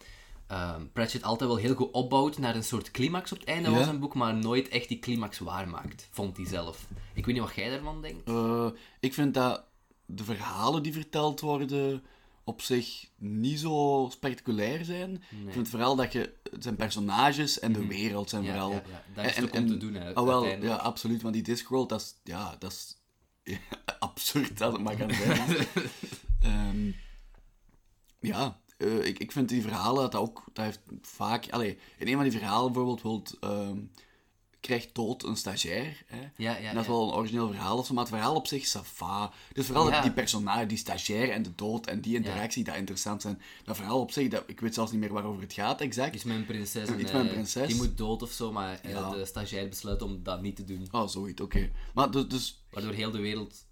ehm, 0.47 0.81
Pratchett 0.93 1.23
altijd 1.23 1.49
wel 1.49 1.59
heel 1.59 1.75
goed 1.75 1.91
opbouwt 1.91 2.37
naar 2.37 2.55
een 2.55 2.63
soort 2.63 2.91
climax 2.91 3.31
op 3.31 3.39
het 3.39 3.47
einde 3.47 3.69
van 3.69 3.83
zijn 3.83 3.99
boek, 3.99 4.13
maar 4.13 4.35
nooit 4.35 4.67
echt 4.67 4.87
die 4.87 4.99
climax 4.99 5.39
waarmaakt, 5.39 6.07
vond 6.11 6.37
hij 6.37 6.45
zelf. 6.45 6.87
Ik 7.13 7.25
weet 7.25 7.35
niet 7.35 7.43
wat 7.43 7.55
jij 7.55 7.69
daarvan 7.69 8.01
denkt. 8.01 8.27
Eh, 8.27 8.67
ik 8.99 9.13
vind 9.13 9.33
dat 9.33 9.63
de 10.05 10.23
verhalen 10.23 10.83
die 10.83 10.93
verteld 10.93 11.39
worden 11.41 12.03
op 12.43 12.61
zich 12.61 13.09
niet 13.17 13.59
zo 13.59 14.07
spectaculair 14.11 14.85
zijn. 14.85 15.13
Ik 15.47 15.53
vind 15.53 15.69
vooral 15.69 15.95
dat 15.95 16.11
je 16.11 16.33
zijn 16.59 16.75
personages 16.75 17.59
en 17.59 17.73
de 17.73 17.87
wereld 17.87 18.29
zijn 18.29 18.41
Mhm. 18.43 18.51
Ja, 18.51 18.59
vooral. 18.59 18.75
ja, 18.77 18.83
ja. 18.91 19.03
Daar 19.15 19.25
is 19.25 19.43
ook 19.43 19.53
om 19.53 19.67
te 19.67 19.77
doen, 19.77 19.93
hè, 19.93 20.11
Oh, 20.11 20.25
wel, 20.27 20.45
ja, 20.45 20.75
absoluut. 20.75 21.21
Want 21.21 21.33
die 21.33 21.43
Discworld, 21.43 21.89
dat 21.89 22.01
is, 22.01 22.15
ja, 22.23 22.55
dat 22.59 22.71
is 22.71 22.97
absurd 23.99 24.61
als 24.61 24.73
het 24.73 24.83
maar 24.83 24.95
kan 24.95 25.13
zijn. 25.13 25.39
Ehm, 26.41 26.91
ja, 28.19 28.59
ik, 29.01 29.19
ik 29.19 29.31
vind 29.31 29.49
die 29.49 29.61
verhalen 29.61 30.01
dat, 30.01 30.11
dat 30.11 30.21
ook, 30.21 30.43
dat 30.53 30.65
heeft 30.65 30.81
vaak, 31.01 31.49
allee, 31.49 31.77
in 31.97 32.07
een 32.07 32.13
van 32.13 32.23
die 32.23 32.31
verhalen 32.39 32.71
bijvoorbeeld, 32.71 33.01
wilt, 33.01 33.37
ehm, 33.39 33.77
krijgt 34.65 34.95
dood 34.95 35.23
een 35.23 35.35
stagiair. 35.37 36.03
Hè? 36.05 36.17
Ja, 36.19 36.57
ja, 36.57 36.71
dat 36.73 36.81
is 36.81 36.87
ja. 36.87 36.93
wel 36.93 37.07
een 37.07 37.13
origineel 37.13 37.47
verhaal 37.47 37.77
of 37.77 37.85
zo, 37.85 37.93
maar 37.93 38.03
het 38.03 38.13
verhaal 38.13 38.35
op 38.35 38.47
zich, 38.47 38.65
safa. 38.65 39.31
Dus 39.53 39.65
vooral 39.65 39.89
Ja. 39.89 40.01
die 40.01 40.11
personage, 40.11 40.65
die 40.65 40.77
stagiair 40.77 41.29
en 41.29 41.43
de 41.43 41.55
dood 41.55 41.85
en 41.87 42.01
die 42.01 42.15
interactie, 42.15 42.63
dat 42.63 42.75
interessant 42.75 43.21
zijn. 43.21 43.41
Dat 43.63 43.75
verhaal 43.75 43.99
op 43.99 44.11
zich, 44.11 44.27
dat, 44.29 44.43
ik 44.47 44.59
weet 44.59 44.73
zelfs 44.73 44.91
niet 44.91 44.99
meer 44.99 45.13
waarover 45.13 45.41
het 45.41 45.53
gaat, 45.53 45.81
exact. 45.81 46.15
Iets 46.15 46.23
met 46.23 46.35
een 46.35 46.45
prinses 46.45 46.87
en 46.89 46.99
Iets 46.99 47.11
met 47.11 47.21
een 47.21 47.27
eh, 47.27 47.33
prinses. 47.33 47.67
die 47.67 47.75
moet 47.75 47.97
dood 47.97 48.21
of 48.21 48.31
zo, 48.31 48.51
maar 48.51 48.79
eh, 48.81 48.91
Ja. 48.91 49.09
de 49.09 49.25
stagiair 49.25 49.69
besluit 49.69 50.01
om 50.01 50.23
dat 50.23 50.41
niet 50.41 50.55
te 50.55 50.63
doen. 50.65 50.87
Oh, 50.91 51.07
zoiets, 51.07 51.41
oké. 51.41 51.71
Maar 51.93 52.11
dus, 52.11 52.27
dus 52.27 52.63
Waardoor 52.71 52.93
heel 52.93 53.11
de 53.11 53.19
wereld 53.19 53.65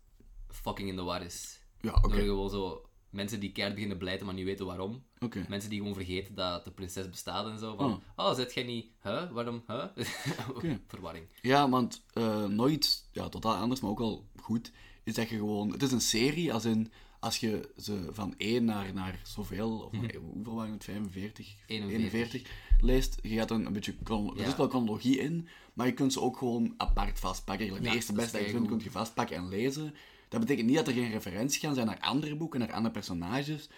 fucking 0.50 0.90
in 0.90 0.96
de 0.96 1.02
war 1.04 1.22
is. 1.24 1.60
ja, 1.82 1.92
oké. 1.94 2.08
Door 2.08 2.20
gewoon 2.20 2.50
zo 2.50 2.86
mensen 3.14 3.40
die 3.40 3.52
keihard 3.52 3.76
beginnen 3.76 3.98
blijten, 4.00 4.26
maar 4.26 4.36
niet 4.36 4.46
weten 4.46 4.66
waarom. 4.66 5.04
Mensen 5.50 5.70
die 5.70 5.80
gewoon 5.80 5.94
vergeten 5.96 6.36
dat 6.36 6.64
de 6.64 6.72
prinses 6.72 7.10
bestaat 7.10 7.48
en 7.48 7.58
zo. 7.60 7.76
Van, 7.76 8.02
oh, 8.16 8.34
zet 8.36 8.54
jij 8.54 8.64
niet? 8.64 8.86
Huh? 9.04 9.32
Waarom? 9.32 9.64
Huh? 9.68 9.86
Verwarring. 10.88 11.26
Ja, 11.42 11.70
want 11.70 12.04
eh, 12.14 12.46
nooit, 12.46 13.08
ja, 13.12 13.30
totaal 13.30 13.56
anders, 13.56 13.82
maar 13.82 13.90
ook 13.92 14.00
wel 14.00 14.26
goed, 14.42 14.72
is 15.04 15.14
dat 15.14 15.30
je 15.30 15.36
gewoon... 15.36 15.72
Het 15.72 15.84
is 15.84 15.92
een 15.92 16.02
serie, 16.02 16.54
als 16.54 16.66
in... 16.66 16.92
Als 17.20 17.38
je 17.38 17.70
ze 17.78 18.08
van 18.12 18.34
1 18.38 18.66
naar, 18.66 18.94
naar 18.94 19.20
zoveel, 19.24 19.80
of 19.80 19.92
nee, 19.92 20.18
hoeveel 20.34 20.56
waren 20.56 20.72
het? 20.74 20.84
45? 20.84 21.56
41. 21.68 22.42
leest, 22.80 23.18
je 23.22 23.36
gaat 23.36 23.52
een, 23.52 23.66
een 23.66 23.74
beetje... 23.74 23.96
Er 24.06 24.32
Ja. 24.36 24.46
zit 24.46 24.58
wel 24.58 24.70
chronologie 24.70 25.20
in, 25.20 25.48
maar 25.74 25.86
je 25.86 25.94
kunt 25.94 26.14
ze 26.14 26.22
ook 26.22 26.38
gewoon 26.38 26.74
apart 26.78 27.20
vastpakken. 27.20 27.66
Ja, 27.66 27.80
de 27.80 27.90
eerste 27.90 28.14
beste 28.14 28.38
dat 28.38 28.46
je 28.46 28.52
vindt, 28.52 28.68
kun 28.68 28.80
je 28.84 28.92
vastpakken 28.92 29.36
en 29.36 29.48
lezen. 29.48 29.96
Dat 30.34 30.42
betekent 30.42 30.68
niet 30.68 30.76
dat 30.78 30.88
er 30.88 30.94
geen 30.94 31.12
referenties 31.12 31.58
gaan 31.58 31.74
zijn 31.74 31.88
naar 31.88 32.00
andere 32.00 32.36
boeken, 32.36 32.60
naar 32.60 32.74
andere 32.74 32.94
personages, 32.94 33.70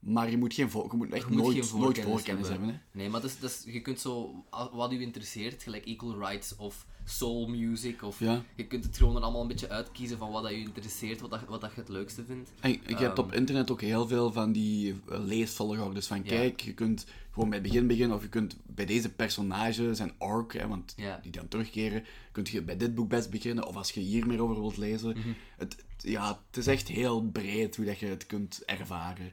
maar 0.00 0.30
je 0.30 0.36
moet, 0.38 0.54
geen 0.54 0.68
je 0.72 0.96
moet 0.96 1.12
echt 1.12 1.28
Je 1.28 1.32
moet 1.32 1.42
nooit, 1.42 1.56
geen 1.56 1.56
nooit 1.56 1.66
voorkennis 1.68 2.04
voorkennis 2.12 2.48
hebben. 2.48 2.68
hè. 2.68 2.74
Nee, 2.92 3.08
maar 3.08 3.20
dus, 3.20 3.38
dus, 3.38 3.62
je 3.66 3.80
kunt 3.80 4.00
zo, 4.00 4.44
wat 4.72 4.92
u 4.92 5.00
interesseert, 5.02 5.62
gelijk 5.62 5.86
Equal 5.86 6.18
Rights 6.18 6.56
of 6.56 6.86
soul 7.04 7.48
music, 7.48 8.02
of 8.02 8.18
Ja. 8.20 8.42
je 8.54 8.66
kunt 8.66 8.84
het 8.84 8.96
gewoon 8.96 9.16
er 9.16 9.22
allemaal 9.22 9.40
een 9.42 9.48
beetje 9.48 9.68
uitkiezen 9.68 10.18
van 10.18 10.30
wat 10.30 10.42
dat 10.42 10.52
je 10.52 10.58
interesseert, 10.58 11.20
wat, 11.20 11.30
dat, 11.30 11.40
wat 11.48 11.60
dat 11.60 11.70
je 11.74 11.80
het 11.80 11.88
leukste 11.88 12.24
vindt. 12.24 12.50
En 12.60 12.70
je 12.70 12.94
hebt 12.96 13.18
op 13.18 13.32
internet 13.32 13.70
ook 13.70 13.80
heel 13.80 14.06
veel 14.06 14.32
van 14.32 14.52
die 14.52 14.94
eh, 15.08 15.18
leesvolgordes 15.18 16.06
van 16.06 16.22
kijk, 16.22 16.60
je 16.60 16.74
kunt 16.74 17.06
gewoon 17.32 17.48
bij 17.48 17.58
het 17.58 17.66
begin 17.68 17.86
beginnen 17.86 18.16
of 18.16 18.22
je 18.22 18.28
kunt 18.28 18.56
bij 18.66 18.86
deze 18.86 19.12
personage, 19.12 19.94
zijn 19.94 20.12
arc, 20.18 20.52
hè, 20.52 20.68
want 20.68 20.92
Ja. 20.96 21.18
die 21.22 21.32
dan 21.32 21.48
terugkeren, 21.48 22.04
kunt 22.32 22.48
je 22.48 22.62
bij 22.62 22.76
dit 22.76 22.94
boek 22.94 23.08
best 23.08 23.30
beginnen 23.30 23.66
of 23.66 23.76
als 23.76 23.90
je 23.90 24.00
hier 24.00 24.26
meer 24.26 24.42
over 24.42 24.60
wilt 24.60 24.76
lezen. 24.76 25.10
Mhm. 25.18 25.28
het, 25.56 25.72
het- 25.76 26.10
ja, 26.10 26.40
het 26.46 26.56
is 26.56 26.66
echt 26.66 26.88
heel 26.88 27.22
breed 27.22 27.76
hoe 27.76 27.84
dat 27.84 27.98
je 27.98 28.06
het 28.06 28.26
kunt 28.26 28.62
ervaren. 28.64 29.32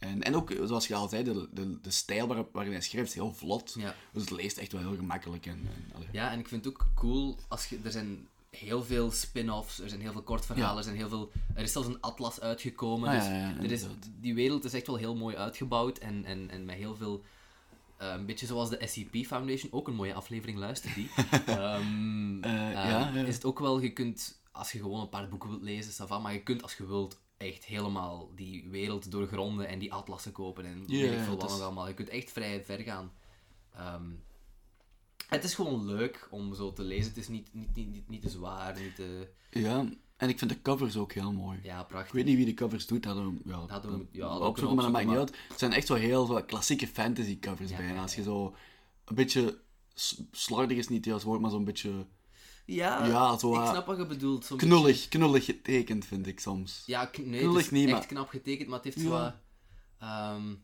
En, 0.00 0.22
en 0.22 0.34
ook, 0.36 0.52
zoals 0.64 0.86
je 0.86 0.94
al 0.94 1.08
zei, 1.08 1.24
de, 1.24 1.48
de, 1.52 1.80
de 1.80 1.90
stijl 1.90 2.26
waarop, 2.26 2.48
waarin 2.52 2.72
hij 2.72 2.80
schrijft 2.82 3.08
is 3.08 3.14
heel 3.14 3.32
vlot. 3.34 3.74
Ja. 3.78 3.94
Dus 4.12 4.22
het 4.22 4.30
leest 4.30 4.58
echt 4.58 4.72
wel 4.72 4.80
heel 4.80 4.96
gemakkelijk. 4.96 5.46
En. 5.46 5.68
Ja, 6.12 6.30
en 6.30 6.38
ik 6.38 6.48
vind 6.48 6.64
het 6.64 6.74
ook 6.74 6.86
cool 6.94 7.36
als 7.48 7.66
je. 7.66 7.78
Er 7.84 7.90
zijn 7.92 8.28
heel 8.50 8.82
veel 8.84 9.10
spin-offs, 9.10 9.80
er 9.80 9.88
zijn 9.88 10.00
heel 10.00 10.12
veel 10.12 10.22
kortverhalen, 10.22 10.70
Ja. 10.72 10.76
er, 10.78 10.84
zijn 10.84 10.96
heel 10.96 11.08
veel, 11.08 11.30
er 11.54 11.62
is 11.62 11.72
zelfs 11.72 11.88
een 11.88 12.00
atlas 12.00 12.40
uitgekomen. 12.40 13.08
Ah, 13.08 13.14
dus 13.14 13.24
ja, 13.24 13.36
ja, 13.38 13.56
er 13.56 13.70
is, 13.72 13.84
die 14.20 14.34
wereld 14.34 14.64
is 14.64 14.72
echt 14.74 14.86
wel 14.86 14.96
heel 14.96 15.16
mooi 15.16 15.36
uitgebouwd 15.36 15.98
en, 15.98 16.24
en, 16.24 16.50
en 16.50 16.64
met 16.64 16.76
heel 16.76 16.96
veel. 16.96 17.22
eh, 17.96 18.12
een 18.12 18.26
beetje 18.26 18.46
zoals 18.46 18.70
de 18.70 18.86
SCP 18.86 19.26
Foundation, 19.26 19.72
ook 19.72 19.88
een 19.88 19.94
mooie 19.94 20.14
aflevering, 20.14 20.58
luister 20.58 20.94
die. 20.94 21.10
Ehm, 21.46 22.42
Eh, 22.42 23.02
eh. 23.16 23.26
Is 23.28 23.34
het 23.34 23.44
ook 23.44 23.58
wel, 23.58 23.80
je 23.80 23.92
kunt 23.92 24.40
als 24.52 24.72
je 24.72 24.78
gewoon 24.78 25.00
een 25.00 25.08
paar 25.08 25.28
boeken 25.28 25.48
wilt 25.48 25.62
lezen, 25.62 25.92
ça 25.92 26.08
va, 26.08 26.18
maar 26.18 26.32
je 26.32 26.42
kunt 26.42 26.62
als 26.62 26.74
je 26.76 26.86
wilt 26.86 27.18
echt 27.38 27.64
helemaal 27.64 28.30
die 28.34 28.68
wereld 28.68 29.10
doorgronden 29.10 29.68
en 29.68 29.78
die 29.78 29.92
atlassen 29.92 30.32
kopen 30.32 30.64
en 30.64 30.84
Ja, 30.86 31.00
weet 31.00 31.10
ik 31.12 31.18
ja, 31.18 31.24
veel 31.24 31.36
wat 31.36 31.50
is- 31.50 31.60
allemaal. 31.60 31.88
Je 31.88 31.94
kunt 31.94 32.08
echt 32.08 32.30
vrij 32.32 32.64
ver 32.64 32.78
gaan. 32.78 33.12
Ehm, 33.74 34.10
het 35.28 35.44
is 35.44 35.54
gewoon 35.54 35.84
leuk 35.86 36.28
om 36.30 36.54
zo 36.54 36.72
te 36.72 36.82
lezen. 36.82 37.08
Het 37.08 37.16
is 37.16 37.28
niet, 37.28 37.48
niet, 37.54 37.74
niet, 37.76 37.90
niet, 37.92 38.08
niet 38.08 38.22
te 38.22 38.28
zwaar, 38.28 38.80
niet 38.80 38.94
te... 38.94 39.28
Ja, 39.50 39.88
en 40.16 40.28
ik 40.28 40.38
vind 40.38 40.50
de 40.50 40.62
covers 40.62 40.96
ook 40.96 41.12
heel 41.12 41.32
mooi. 41.32 41.58
Ja, 41.62 41.82
prachtig. 41.82 42.08
Ik 42.08 42.14
weet 42.14 42.24
niet 42.24 42.36
wie 42.36 42.44
de 42.46 42.54
covers 42.54 42.86
doet, 42.86 43.04
hadden 43.04 43.34
we, 43.34 43.40
ja, 43.50 43.66
Hadden 43.66 43.98
we 43.98 44.06
ja, 44.10 44.26
hadden 44.26 44.48
opzoeken, 44.48 44.74
maar 44.76 44.84
dat 44.84 44.92
maakt 44.92 45.06
niet 45.06 45.16
uit. 45.16 45.36
Het 45.48 45.58
zijn 45.58 45.72
echt 45.72 45.86
zo 45.86 45.94
heel 45.94 46.26
zo 46.26 46.42
klassieke 46.42 46.86
fantasy 46.86 47.38
covers 47.38 47.70
Ja, 47.70 47.76
bijna. 47.76 47.94
ja, 47.94 48.02
Als 48.02 48.14
je 48.14 48.22
zo 48.22 48.54
een 49.04 49.14
beetje 49.14 49.58
slordig 50.30 50.76
is 50.78 50.88
niet 50.88 50.96
het 50.98 51.06
juiste 51.06 51.28
woord, 51.28 51.40
maar 51.40 51.50
zo'n 51.50 51.64
beetje 51.64 52.06
Ja, 52.70 53.06
Ja, 53.06 53.38
zo, 53.38 53.54
ik 53.62 53.66
snap 53.68 53.86
wat 53.86 53.96
je 53.96 54.06
bedoelt. 54.06 54.44
Zo'n 54.44 54.58
knullig, 54.58 55.08
knullig 55.08 55.44
getekend 55.44 56.04
vind 56.04 56.26
ik 56.26 56.40
soms. 56.40 56.82
Ja, 56.86 57.02
nee, 57.02 57.10
Knullig 57.40 57.54
het 57.56 57.64
is 57.64 57.70
niet, 57.70 57.84
echt 57.88 57.92
maar- 57.98 58.06
knap 58.06 58.28
getekend, 58.28 58.68
maar 58.68 58.76
het 58.76 58.84
heeft 58.84 58.96
Ja. 58.96 59.02
zo... 59.02 59.08
wat, 59.10 59.34
ehm, 59.98 60.54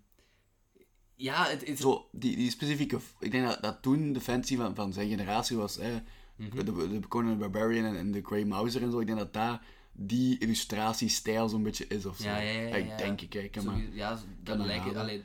ja, 1.14 1.46
het 1.46 1.62
is... 1.62 1.80
Zo, 1.80 2.08
die, 2.12 2.37
die 2.37 2.50
specifieke... 2.50 2.99
Ik 3.20 3.30
denk 3.30 3.46
dat, 3.46 3.62
dat 3.62 3.82
toen 3.82 4.12
de 4.12 4.20
fantasy 4.20 4.56
van, 4.56 4.75
van 4.75 4.92
zijn 4.92 5.08
generatie 5.08 5.56
was... 5.56 5.76
Hè, 5.76 6.00
Mhm. 6.37 6.64
de, 6.64 7.00
de 7.00 7.08
Conan 7.08 7.32
the 7.32 7.38
Barbarian 7.38 7.84
en, 7.84 7.96
en 7.96 8.11
de 8.12 8.20
Grey 8.23 8.44
Mouser 8.44 8.82
en 8.82 8.90
zo. 8.90 9.00
Ik 9.00 9.06
denk 9.06 9.18
dat 9.18 9.32
daar 9.32 9.62
die 9.92 10.38
illustratiestijl 10.38 11.49
zo'n 11.49 11.62
beetje 11.62 11.87
is 11.87 12.06
of 12.06 12.16
zo. 12.16 12.25
Ja, 12.28 12.37
ja, 12.38 12.50
ja, 12.50 12.68
ja, 12.68 12.75
Ik 12.76 12.87
ja. 12.88 12.96
denk 12.96 13.20
ik, 13.20 13.32
hè. 13.32 13.49
Zo- 13.62 13.62
maar- 13.70 13.82
ja, 13.92 14.18
dat 14.42 14.58
lijkt... 14.58 14.96
Allee, 14.96 15.25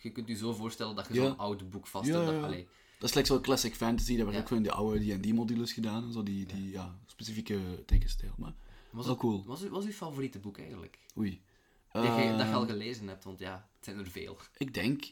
je 0.00 0.10
kunt 0.10 0.28
je 0.28 0.34
zo 0.36 0.52
voorstellen 0.52 0.96
dat 0.96 1.06
je 1.08 1.14
Ja. 1.14 1.20
zo'n 1.26 1.38
oud 1.38 1.70
boek 1.70 1.86
vast 1.86 2.06
Ja, 2.08 2.20
hebt. 2.20 2.66
Dat- 2.98 3.08
is 3.08 3.14
like 3.14 3.26
zo'n 3.26 3.40
classic 3.40 3.74
fantasy. 3.74 4.16
Dat 4.16 4.26
werd 4.26 4.38
ook 4.38 4.48
van 4.48 4.56
in 4.56 4.62
de 4.62 4.72
oude 4.72 5.16
D&D-modules 5.18 5.72
gedaan. 5.72 6.04
en 6.04 6.12
Zo, 6.12 6.22
die, 6.22 6.46
die 6.46 6.70
ja, 6.70 6.98
specifieke 7.06 7.82
tekenstijl. 7.86 8.32
Maar 8.36 8.54
was, 8.90 9.06
wel 9.06 9.16
cool. 9.16 9.44
was, 9.46 9.62
uw- 9.62 9.70
was 9.70 9.84
uw 9.84 9.90
favoriete 9.92 10.38
boek 10.38 10.58
eigenlijk? 10.58 10.98
Oei. 11.18 11.42
dat, 11.92 12.02
je, 12.02 12.08
dat 12.10 12.18
je 12.18 12.42
Eh, 12.42 12.54
al 12.54 12.66
gelezen 12.66 13.08
hebt, 13.08 13.24
want 13.24 13.38
ja, 13.38 13.68
het 13.76 13.84
zijn 13.84 13.98
er 13.98 14.06
veel. 14.10 14.38
Ik 14.56 14.74
denk... 14.74 15.04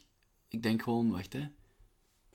Ik 0.49 0.63
denk 0.63 0.81
gewoon... 0.83 1.11
Wacht, 1.11 1.33
hè. 1.33 1.47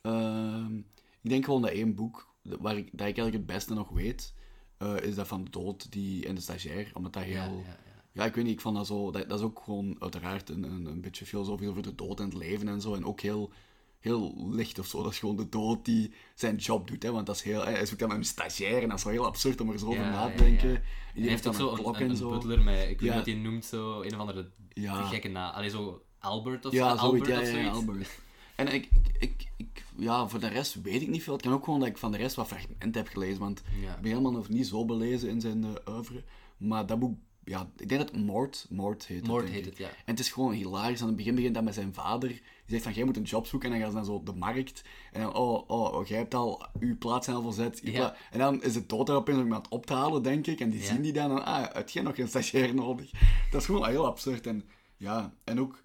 Ehm, 0.03 0.77
ik 1.21 1.31
denk 1.31 1.45
gewoon 1.45 1.63
dat 1.63 1.71
één 1.71 1.95
boek... 1.95 2.29
Waar 2.43 2.77
ik, 2.77 2.85
dat 2.85 2.93
ik 2.93 3.01
eigenlijk 3.01 3.37
het 3.37 3.47
beste 3.47 3.75
nog 3.75 3.89
weet... 3.89 4.35
eh, 4.79 4.97
is 5.03 5.15
dat 5.15 5.27
van 5.27 5.45
de 5.45 5.51
dood 5.51 5.93
die, 5.93 6.27
en 6.27 6.35
de 6.35 6.41
stagiair. 6.41 6.91
Omdat 6.95 7.13
dat 7.13 7.23
heel... 7.23 7.35
Ja, 7.35 7.45
Ja, 7.45 7.57
ja, 7.57 7.77
ja. 8.13 8.25
ik 8.25 8.35
weet 8.35 8.45
niet. 8.45 8.53
Ik 8.53 8.61
vond 8.61 8.77
dat 8.77 8.87
zo... 8.87 9.11
Dat, 9.11 9.29
dat 9.29 9.39
is 9.39 9.45
ook 9.45 9.61
gewoon 9.65 9.97
uiteraard 9.99 10.49
een, 10.49 10.63
een, 10.63 10.85
een 10.87 11.01
beetje 11.01 11.27
filosofisch 11.27 11.69
over 11.69 11.83
de 11.83 11.95
dood 11.95 12.19
en 12.21 12.25
het 12.25 12.35
leven 12.35 12.69
en 12.69 12.81
zo. 12.81 12.95
En 12.95 13.05
ook 13.05 13.21
heel... 13.21 13.53
Heel 14.01 14.51
licht 14.51 14.79
of 14.79 14.87
zo. 14.87 15.03
Dat 15.03 15.13
is 15.13 15.19
gewoon 15.19 15.37
de 15.37 15.49
dood 15.49 15.85
die 15.85 16.13
zijn 16.35 16.57
job 16.57 16.89
doet. 16.89 17.03
Hè? 17.03 17.13
Want 17.13 17.27
dat 17.27 17.35
is 17.35 17.43
heel... 17.43 17.65
Hij 17.65 17.87
zoekt 17.87 18.01
dan 18.01 18.09
met 18.09 18.19
een 18.19 18.25
stagiair. 18.25 18.83
En 18.83 18.89
dat 18.89 18.99
is 18.99 19.05
wel 19.05 19.13
heel 19.13 19.27
absurd 19.27 19.61
om 19.61 19.71
er 19.71 19.79
zo 19.79 19.87
over 19.87 20.01
na 20.01 20.31
te 20.31 20.43
denken. 20.43 20.71
ja. 20.71 20.81
Die 21.15 21.29
heeft 21.29 21.47
ook 21.47 21.57
dan 21.57 21.63
zo 21.63 21.69
een 21.69 21.77
een, 21.77 21.83
klok 21.83 21.95
een, 21.97 22.03
en 22.03 22.11
een 22.11 22.17
zo. 22.17 22.31
butler 22.31 22.61
met, 22.63 22.81
ik 22.81 22.89
weet 22.89 23.01
niet 23.01 23.15
wat 23.15 23.27
hij 23.27 23.35
noemt, 23.35 23.65
zo 23.65 24.03
een 24.03 24.15
of 24.15 24.21
andere 24.21 24.51
gekke 24.75 25.29
naam. 25.29 25.55
Allee, 25.55 25.71
zo 25.71 26.03
Albert 26.19 26.67
of 26.67 26.75
zo. 26.75 26.85
Albert 26.85 27.27
zoiets. 27.27 27.51
Ja, 27.51 27.69
of. 27.69 27.75
Albert. 27.75 28.21
En 28.57 28.75
ik, 28.75 28.89
ik, 29.19 29.51
ik, 29.57 29.85
ja, 29.97 30.29
voor 30.29 30.41
de 30.41 30.49
rest 30.49 30.83
weet 30.83 31.03
ik 31.03 31.09
niet 31.09 31.23
veel. 31.23 31.33
Het 31.33 31.43
kan 31.43 31.53
ook 31.53 31.65
gewoon 31.65 31.81
dat 31.81 31.89
ik 31.89 31.99
van 31.99 32.13
de 32.13 32.17
rest 32.17 32.37
wat 32.37 32.47
fragmenten 32.47 33.03
heb 33.03 33.09
gelezen. 33.09 33.39
Want 33.39 33.63
ik 33.81 34.01
ben 34.01 34.11
helemaal 34.11 34.33
nog 34.33 34.49
niet 34.49 34.67
zo 34.67 34.85
belezen 34.85 35.29
in 35.29 35.41
zijn 35.41 35.65
uh, 35.65 35.95
oeuvre. 35.95 36.25
Maar 36.57 36.87
dat 36.87 36.99
boek, 36.99 37.19
ja, 37.45 37.71
ik 37.77 37.89
denk 37.89 38.01
dat 38.01 38.11
het 38.11 38.25
Moord, 38.25 38.67
Moord 38.71 39.07
heet. 39.07 39.27
Moord 39.27 39.43
denk 39.43 39.55
heet 39.55 39.65
ik. 39.67 39.71
het, 39.71 39.79
ja. 39.79 39.87
En 39.89 39.95
het 40.05 40.19
is 40.19 40.31
gewoon 40.31 40.53
hilarisch. 40.53 41.01
Aan 41.01 41.07
het 41.07 41.17
begin 41.17 41.35
begint 41.35 41.55
dat 41.55 41.65
met 41.65 41.75
zijn 41.75 41.95
vader. 41.95 42.29
Die 42.29 42.41
zegt 42.67 42.83
van, 42.83 42.93
jij 42.93 43.05
moet 43.05 43.17
een 43.17 43.23
job 43.23 43.47
zoeken. 43.47 43.69
En 43.73 43.75
dan 43.75 43.83
gaan 43.85 43.91
ze 43.91 43.97
naar 43.97 44.07
zo 44.19 44.23
de 44.33 44.39
markt. 44.39 44.83
En 45.13 45.21
dan, 45.23 45.35
oh, 45.35 45.69
oh, 45.71 45.95
oh 45.95 46.07
jij 46.07 46.19
hebt 46.19 46.35
al, 46.35 46.67
uw 46.81 46.99
plaats 46.99 47.29
al 47.29 47.43
verzet. 47.43 47.81
Ja. 47.83 47.91
pla- 47.93 48.17
En 48.31 48.39
dan 48.39 48.63
is 48.63 48.75
het 48.75 48.89
dood 48.89 49.09
erop 49.09 49.29
in 49.29 49.35
om 49.35 49.41
iemand 49.43 49.69
op 49.69 49.87
te 49.87 49.93
halen, 49.95 50.23
denk 50.23 50.47
ik. 50.47 50.61
En 50.61 50.71
die 50.71 50.81
Ja. 50.81 50.87
zien 50.87 51.03
die 51.03 51.13
dan. 51.13 51.31
En, 51.31 51.45
ah, 51.45 51.75
heb 51.75 51.89
jij 51.89 52.03
nog 52.03 52.15
geen 52.15 52.29
stagiair 52.29 52.75
nodig? 52.75 53.11
Dat 53.51 53.61
is 53.61 53.67
gewoon 53.67 53.89
heel 53.89 54.07
absurd. 54.07 54.47
En 54.47 54.65
ja, 54.97 55.35
en 55.45 55.61
ook... 55.61 55.83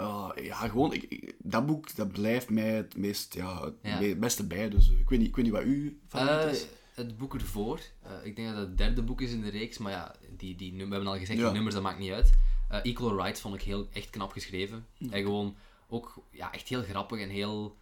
Uh, 0.00 0.30
ja, 0.42 0.54
gewoon, 0.54 0.92
ik, 0.92 1.02
ik- 1.02 1.34
dat 1.38 1.66
boek 1.66 1.94
dat 1.96 2.12
blijft 2.12 2.50
mij 2.50 2.70
het 2.70 2.96
meest, 2.96 3.34
ja, 3.34 3.64
het 3.64 3.74
Ja. 4.00 4.14
beste 4.14 4.46
bij. 4.46 4.68
Dus 4.68 4.90
eh, 4.92 4.98
ik 4.98 5.08
weet 5.08 5.18
niet, 5.18 5.28
ik 5.28 5.36
weet 5.36 5.44
niet 5.44 5.54
wat 5.54 5.62
u 5.64 6.00
van 6.06 6.28
Eh, 6.28 6.50
is. 6.50 6.66
Het 6.96 7.16
boek 7.18 7.34
ervoor. 7.34 7.80
eh, 8.02 8.10
ik 8.24 8.36
denk 8.36 8.48
dat 8.48 8.56
het 8.56 8.68
het 8.68 8.78
derde 8.78 9.02
boek 9.02 9.20
is 9.20 9.30
in 9.30 9.40
de 9.40 9.48
reeks, 9.50 9.78
maar 9.78 9.92
ja, 9.92 10.14
die, 10.36 10.56
die, 10.56 10.72
we 10.72 10.78
hebben 10.78 11.06
al 11.06 11.18
gezegd, 11.18 11.38
Ja. 11.38 11.44
die 11.44 11.52
nummers, 11.52 11.74
dat 11.74 11.84
maakt 11.84 11.98
niet 11.98 12.12
uit. 12.12 12.32
Eh, 12.68 12.78
Equal 12.82 13.16
Rights 13.16 13.40
vond 13.40 13.54
ik 13.54 13.62
heel, 13.62 13.88
echt 13.92 14.10
knap 14.10 14.32
geschreven. 14.32 14.86
En 15.10 15.22
gewoon 15.22 15.56
ook 15.88 16.14
ja, 16.30 16.52
echt 16.52 16.68
heel 16.68 16.82
grappig 16.82 17.20
en 17.20 17.28
heel... 17.28 17.76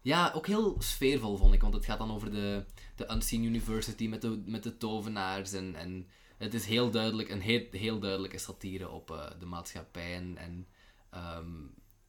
Ja, 0.00 0.32
ook 0.34 0.46
heel 0.46 0.76
sfeervol 0.78 1.36
vond 1.36 1.54
ik, 1.54 1.60
want 1.60 1.74
het 1.74 1.84
gaat 1.84 1.98
dan 1.98 2.10
over 2.12 2.30
de, 2.30 2.64
de 2.96 3.10
Unseen 3.10 3.44
University 3.44 4.08
met 4.08 4.20
de, 4.22 4.42
met 4.46 4.62
de 4.62 4.76
tovenaars 4.76 5.52
en... 5.52 5.74
en 5.74 6.08
het 6.38 6.54
is 6.54 6.66
heel 6.66 6.90
duidelijk, 6.90 7.28
een 7.28 7.40
heel, 7.40 7.66
heel 7.70 7.98
duidelijke 7.98 8.38
satire 8.38 8.88
op 8.88 9.10
eh, 9.10 9.30
de 9.38 9.46
maatschappij 9.46 10.14
en, 10.14 10.36
en 10.36 10.66
ehm, 11.10 11.50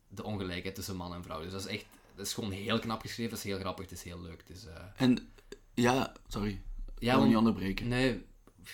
de 0.07 0.23
ongelijkheid 0.23 0.75
tussen 0.75 0.95
man 0.95 1.13
en 1.13 1.23
vrouw. 1.23 1.41
Dus 1.41 1.51
dat 1.51 1.65
is 1.65 1.67
echt, 1.67 1.85
dat 2.15 2.25
is 2.25 2.33
gewoon 2.33 2.51
heel 2.51 2.79
knap 2.79 3.01
geschreven, 3.01 3.29
dat 3.31 3.39
is 3.39 3.45
heel 3.45 3.59
grappig, 3.59 3.89
het 3.89 3.97
is 3.97 4.03
heel 4.03 4.21
leuk. 4.21 4.43
Het 4.47 4.57
is, 4.57 4.65
En 4.95 5.29
ja, 5.75 6.13
sorry, 6.27 6.49
ik 6.51 6.61
ja, 6.99 7.09
wil 7.09 7.15
want- 7.17 7.27
niet 7.27 7.37
onderbreken. 7.37 7.87
Nee, 7.87 8.25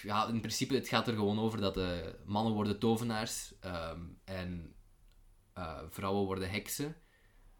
ja, 0.03 0.27
in 0.27 0.39
principe 0.39 0.75
het 0.75 0.87
gaat 0.87 1.07
er 1.07 1.13
gewoon 1.13 1.39
over 1.39 1.61
dat 1.61 1.73
de 1.73 2.15
mannen 2.25 2.53
worden 2.53 2.79
tovenaars 2.79 3.53
ehm, 3.59 3.99
en 4.23 4.73
eh, 5.53 5.77
vrouwen 5.89 6.25
worden 6.25 6.49
heksen. 6.49 6.95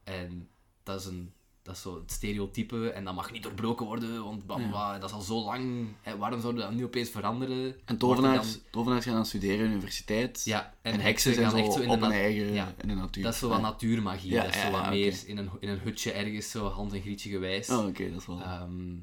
En 0.04 0.50
dat 0.84 1.00
is, 1.00 1.06
een, 1.06 1.34
dat 1.62 1.76
is 1.76 1.82
zo 1.82 2.00
het 2.00 2.12
stereotype 2.12 2.90
en 2.90 3.04
dat 3.04 3.16
mag 3.16 3.32
niet 3.32 3.44
doorbroken 3.44 3.86
worden, 3.86 4.24
want 4.24 4.46
bla, 4.46 5.00
dat 5.00 5.10
is 5.10 5.16
al 5.16 5.22
zo 5.22 5.44
lang. 5.44 5.88
Hè, 6.02 6.18
waarom 6.18 6.40
zouden 6.42 6.62
we 6.62 6.68
dat 6.70 6.78
nu 6.78 6.86
opeens 6.86 7.10
veranderen? 7.10 7.76
En 7.86 7.98
tovenaars, 7.98 8.54
dan- 8.54 8.62
tovenaars 8.72 9.06
gaan 9.06 9.14
dan 9.14 9.26
studeren 9.26 9.60
aan 9.60 9.66
de 9.66 9.72
universiteit. 9.72 10.44
Ja, 10.44 10.74
en, 10.82 10.94
en 10.94 11.00
heksen 11.00 11.34
zijn 11.34 11.50
gaan 11.50 11.60
echt 11.60 11.74
zo 11.74 11.80
in 11.80 11.90
op 11.90 12.00
de 12.00 12.06
eigen 12.06 12.54
ja. 12.54 12.74
in 12.78 12.88
de 12.88 12.94
natuur. 12.94 13.24
Dat 13.24 13.34
is 13.34 13.40
zo 13.40 13.50
wat 13.50 13.62
natuurmagie. 13.62 14.34
Dat 14.34 14.48
is 14.48 14.62
zo 14.62 14.72
wat 14.72 14.90
meer 14.90 15.24
in, 15.26 15.38
een, 15.38 15.50
in 15.60 15.70
een 15.70 15.80
hutje 15.80 16.12
ergens, 16.12 16.52
zo 16.52 16.68
Hans 16.68 16.94
en 16.94 17.02
Grietje 17.02 17.30
gewijs. 17.30 17.70
Oh, 17.70 17.88
oké, 17.88 18.12
dat 18.12 18.20
is 18.20 18.26
wel... 18.28 18.42
Ehm, 18.42 18.96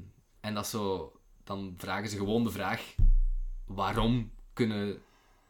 en 0.49 0.55
dat 0.55 0.63
is 0.63 0.69
zo, 0.69 1.11
dan 1.43 1.73
vragen 1.77 2.09
ze 2.09 2.17
gewoon 2.17 2.43
de 2.43 2.51
vraag: 2.51 2.95
waarom 3.65 4.31
kunnen 4.53 5.01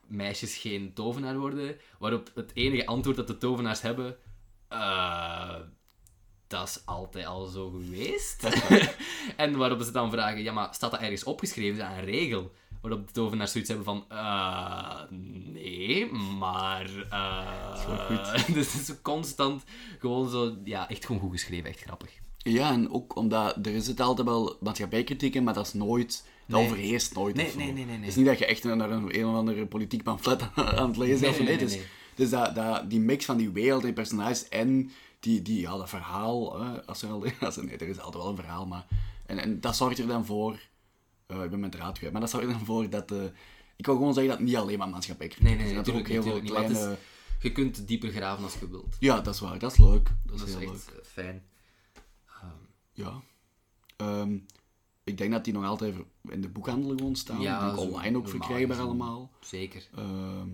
meisjes 0.08 0.58
geen 0.58 0.94
tovenaar 0.94 1.38
worden? 1.38 1.77
Waarop 2.00 2.32
het 2.36 2.51
enige 2.53 2.86
antwoord 2.86 3.15
dat 3.18 3.27
de 3.27 3.38
tovenaars 3.38 3.82
hebben: 3.82 4.18
eh, 4.68 5.56
dat 6.48 6.68
is 6.68 6.82
altijd 6.86 7.25
al 7.25 7.46
zo 7.46 7.70
geweest. 7.70 8.44
en 9.38 9.58
waarop 9.58 9.82
ze 9.82 9.91
dan 9.91 10.12
vragen: 10.12 10.44
ja, 10.44 10.53
maar 10.53 10.74
staat 10.74 10.91
dat 10.91 11.00
ergens 11.00 11.24
opgeschreven? 11.24 11.72
Is 11.72 11.88
dat 11.88 11.98
een 11.98 12.06
regel? 12.06 12.51
Waarop 12.82 13.08
de 13.08 13.13
tovenaars 13.13 13.51
zoiets 13.51 13.70
hebben 13.70 13.88
van: 13.88 14.06
eh, 14.10 15.01
nee, 15.10 16.12
maar. 16.13 16.89
eh, 17.10 17.86
wel 17.88 17.98
goed. 18.08 18.53
dus 18.53 18.74
het 18.74 18.89
is 18.89 19.01
constant 19.01 19.63
gewoon 20.00 20.29
zo, 20.29 20.58
ja, 20.63 20.89
echt 20.89 21.06
gewoon 21.06 21.22
goed 21.22 21.32
geschreven, 21.32 21.70
echt 21.70 21.82
grappig. 21.82 22.20
Ja, 22.43 22.72
en 22.72 22.91
ook 22.91 23.15
omdat 23.15 23.65
er 23.65 23.81
zit 23.81 24.00
altijd 24.00 24.27
wel 24.27 24.58
maatschappijkritiek 24.60 25.36
in, 25.36 25.43
maar 25.43 25.53
dat 25.53 25.65
is 25.67 25.74
nooit, 25.74 26.24
dat 26.48 26.60
Nee. 26.60 26.65
overheerst 26.69 27.13
nooit. 27.15 27.36
Nee, 27.36 27.55
nee, 27.55 27.65
nee, 27.65 27.74
nee, 27.74 27.86
nee. 27.86 27.98
Het 27.98 28.08
is 28.08 28.15
niet 28.15 28.25
dat 28.25 28.38
je 28.39 28.46
echt 28.46 28.63
naar 28.63 28.91
een, 28.91 29.15
een 29.19 29.25
of 29.25 29.36
andere 29.36 29.65
politiek 29.65 30.03
pamflet 30.03 30.41
aan 30.55 30.88
het 30.88 30.98
lezen 30.98 31.22
bent. 31.31 31.39
nee, 31.43 31.58
dus, 31.58 31.77
dus 32.15 32.29
dat, 32.29 32.55
dat, 32.55 32.89
die 32.89 33.00
mix 33.00 33.25
van 33.25 33.38
die 33.38 33.50
wereld 33.50 33.79
en 33.79 33.86
die 33.86 33.96
personages 33.96 34.48
en 34.50 34.91
die, 35.19 35.41
die, 35.41 35.60
ja, 35.60 35.77
dat 35.77 35.89
verhaal, 35.89 36.62
hè, 36.62 36.86
als 36.86 37.01
er 37.01 37.10
al, 37.10 37.25
als 37.39 37.58
er, 37.58 37.65
nee, 37.65 37.77
er 37.77 37.88
is 37.88 38.00
altijd 38.00 38.24
wel 38.24 38.31
een 38.31 38.38
verhaal, 38.38 38.65
maar... 38.65 38.86
En, 39.25 39.38
en 39.39 39.62
dat 39.62 39.75
zorgt 39.75 40.00
er 40.00 40.08
dan 40.08 40.25
voor... 40.25 40.60
eh, 41.27 41.43
ik 41.43 41.50
ben 41.50 41.60
mijn 41.60 41.72
draad 41.72 41.98
kwijt, 41.98 42.12
maar 42.12 42.22
dat 42.22 42.29
zorgt 42.29 42.46
er 42.48 42.51
dan 42.53 42.65
voor 42.65 42.89
dat... 42.89 43.12
eh, 43.12 43.17
ik 43.75 43.86
wil 43.86 43.96
gewoon 43.96 44.13
zeggen 44.13 44.31
dat 44.31 44.39
het 44.39 44.48
niet 44.50 44.58
alleen 44.58 44.77
maar 44.77 44.89
maatschappijkritiek 44.89 45.48
Nee, 45.48 45.55
nee, 45.55 45.63
is. 45.65 45.69
nee, 45.74 45.84
dat 45.84 45.88
er 45.93 46.00
ook 46.00 46.08
heel 46.08 46.24
veel 46.24 46.36
het 46.36 46.43
kleine... 46.43 46.74
is- 46.91 46.98
je 47.41 47.51
kunt 47.51 47.88
dieper 47.88 48.10
graven 48.12 48.43
als 48.43 48.53
je 48.60 48.69
wilt. 48.69 48.96
Ja, 49.00 49.19
dat 49.22 49.34
is 49.34 49.39
waar. 49.39 49.60
Dat 49.60 49.72
is 49.72 49.77
leuk. 49.77 50.10
Dat 50.25 50.34
is 50.36 50.39
Dat 50.39 50.48
is 50.50 50.55
heel 50.55 50.60
leuk. 50.63 50.69
echt 50.75 50.91
eh, 50.91 51.05
fijn. 51.05 51.43
Ja. 53.00 53.22
Ehm, 53.96 54.38
ik 55.03 55.18
denk 55.18 55.32
dat 55.32 55.44
die 55.44 55.53
nog 55.53 55.65
altijd 55.65 55.96
in 56.29 56.41
de 56.41 56.50
boekhandel 56.50 56.89
gewoon 56.89 57.15
staan. 57.15 57.41
Ja, 57.41 57.75
zo 57.75 57.82
online 57.82 58.18
ook 58.18 58.29
verkrijgbaar 58.29 58.79
allemaal. 58.79 59.32
Zeker. 59.39 59.89
Ehm, 59.96 60.50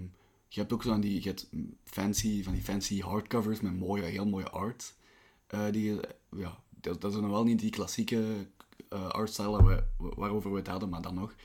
je 0.47 0.59
hebt 0.59 0.73
ook 0.73 0.83
zo 0.83 0.89
van 0.89 1.01
die, 1.01 1.23
je 1.23 1.27
hebt 1.27 1.49
fancy, 1.83 2.43
van 2.43 2.53
die 2.53 2.61
fancy 2.61 2.99
hardcovers 2.99 3.61
met 3.61 3.79
mooie, 3.79 4.03
heel 4.03 4.25
mooie 4.25 4.49
art. 4.49 4.93
Eh, 5.47 5.71
die, 5.71 5.99
ja, 6.35 6.59
dat, 6.69 7.01
dat 7.01 7.13
is 7.13 7.19
nog 7.19 7.29
wel 7.29 7.43
niet 7.43 7.59
die 7.59 7.69
klassieke 7.69 8.47
eh 8.89 9.09
artstyle 9.09 9.63
waar 9.63 9.87
waarover 9.97 10.51
we 10.51 10.57
het 10.57 10.67
hadden, 10.67 10.89
maar 10.89 11.01
dan 11.01 11.13
nog. 11.13 11.35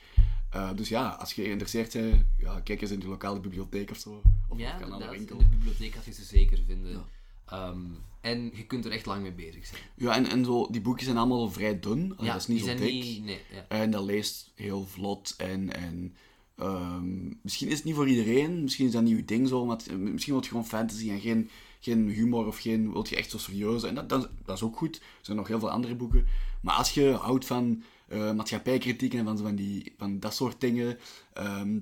Eh, 0.49 0.73
dus 0.75 0.89
ja, 0.89 1.09
als 1.09 1.33
je 1.33 1.43
geïnteresseerd 1.43 1.93
bent, 1.93 2.25
ja, 2.37 2.59
kijk 2.59 2.81
eens 2.81 2.91
in 2.91 2.99
de 2.99 3.07
lokale 3.07 3.39
bibliotheek 3.39 3.91
of 3.91 3.97
zo. 3.97 4.21
Of 4.47 4.57
Ja, 4.57 4.77
kan 4.77 4.93
aan 4.93 4.99
de 4.99 5.09
winkel. 5.09 5.39
In 5.39 5.49
de 5.49 5.55
bibliotheek 5.55 5.93
gaat 5.93 6.05
je 6.05 6.13
ze 6.13 6.23
zeker 6.23 6.59
vinden. 6.65 7.05
Ehm, 7.51 7.79
en 8.21 8.51
je 8.55 8.65
kunt 8.65 8.85
er 8.85 8.91
echt 8.91 9.05
lang 9.05 9.21
mee 9.21 9.31
bezig 9.33 9.65
zijn. 9.65 9.81
Ja, 9.95 10.15
en, 10.15 10.25
en 10.29 10.45
zo, 10.45 10.67
die 10.71 10.81
boekjes 10.81 11.05
zijn 11.05 11.17
allemaal 11.17 11.51
vrij 11.51 11.79
dun. 11.79 12.13
Ja, 12.19 12.25
dat 12.31 12.41
is 12.41 12.47
niet 12.47 12.57
die 12.57 12.67
zo 12.69 12.77
zijn 12.77 12.89
dik. 12.89 12.93
niet... 13.03 13.23
Nee, 13.23 13.39
ja. 13.53 13.65
En 13.67 13.91
dat 13.91 14.03
leest 14.03 14.51
heel 14.55 14.85
vlot 14.85 15.33
en... 15.37 15.73
en 15.75 16.15
ehm, 16.55 17.27
misschien 17.41 17.67
is 17.67 17.75
het 17.75 17.83
niet 17.83 17.95
voor 17.95 18.07
iedereen, 18.09 18.61
misschien 18.63 18.85
is 18.85 18.91
dat 18.91 19.03
niet 19.03 19.17
uw 19.17 19.25
ding 19.25 19.47
zo, 19.47 19.65
maar 19.65 19.77
het- 19.77 19.97
misschien 19.97 20.33
wil 20.33 20.41
je 20.43 20.49
gewoon 20.49 20.65
fantasy 20.65 21.09
en 21.09 21.19
geen, 21.19 21.49
geen 21.79 22.09
humor 22.09 22.45
of 22.47 22.57
geen, 22.57 22.91
wil 22.91 23.05
je 23.09 23.15
echt 23.15 23.29
zo 23.31 23.37
serieus. 23.37 23.83
En 23.83 23.95
dat, 23.95 24.09
dat, 24.09 24.29
dat 24.45 24.55
is 24.55 24.63
ook 24.63 24.77
goed. 24.77 24.95
Er 24.95 25.01
zijn 25.21 25.37
nog 25.37 25.47
heel 25.47 25.59
veel 25.59 25.71
andere 25.71 25.95
boeken. 25.95 26.25
Maar 26.61 26.75
als 26.75 26.91
je 26.93 27.11
houdt 27.11 27.45
van 27.45 27.83
eh, 28.07 28.31
maatschappijkritiek 28.33 29.13
en 29.13 29.25
van, 29.25 29.37
van, 29.37 29.55
die, 29.55 29.93
van 29.97 30.19
dat 30.19 30.33
soort 30.35 30.61
dingen. 30.61 30.97
Ehm, 31.33 31.79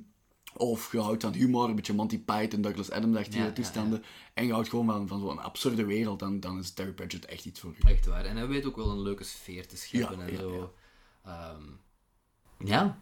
of 0.53 0.91
je 0.91 0.99
houdt 0.99 1.23
van 1.23 1.33
humor, 1.33 1.69
een 1.69 1.75
beetje 1.75 1.93
Monty 1.93 2.19
Python, 2.19 2.61
Douglas 2.61 2.91
Adams-achtige 2.91 3.37
Ja, 3.37 3.45
ja, 3.45 3.51
toestanden. 3.51 4.03
En 4.33 4.45
je 4.45 4.51
houdt 4.51 4.69
gewoon 4.69 4.85
van, 4.85 5.07
van 5.07 5.19
zo'n 5.19 5.39
absurde 5.39 5.85
wereld, 5.85 6.19
dan, 6.19 6.39
dan 6.39 6.59
is 6.59 6.71
Terry 6.71 6.91
Pratchett 6.91 7.25
echt 7.25 7.45
iets 7.45 7.59
voor 7.59 7.73
u. 7.83 7.89
Echt 7.89 8.05
waar. 8.05 8.25
En 8.25 8.37
hij 8.37 8.47
weet 8.47 8.65
ook 8.65 8.75
wel 8.75 8.89
een 8.89 9.01
leuke 9.01 9.23
sfeer 9.23 9.67
te 9.67 9.77
scheppen 9.77 10.21
en 10.21 10.37
zo. 10.37 10.73
Ehm, 11.25 11.63
ja, 12.65 12.99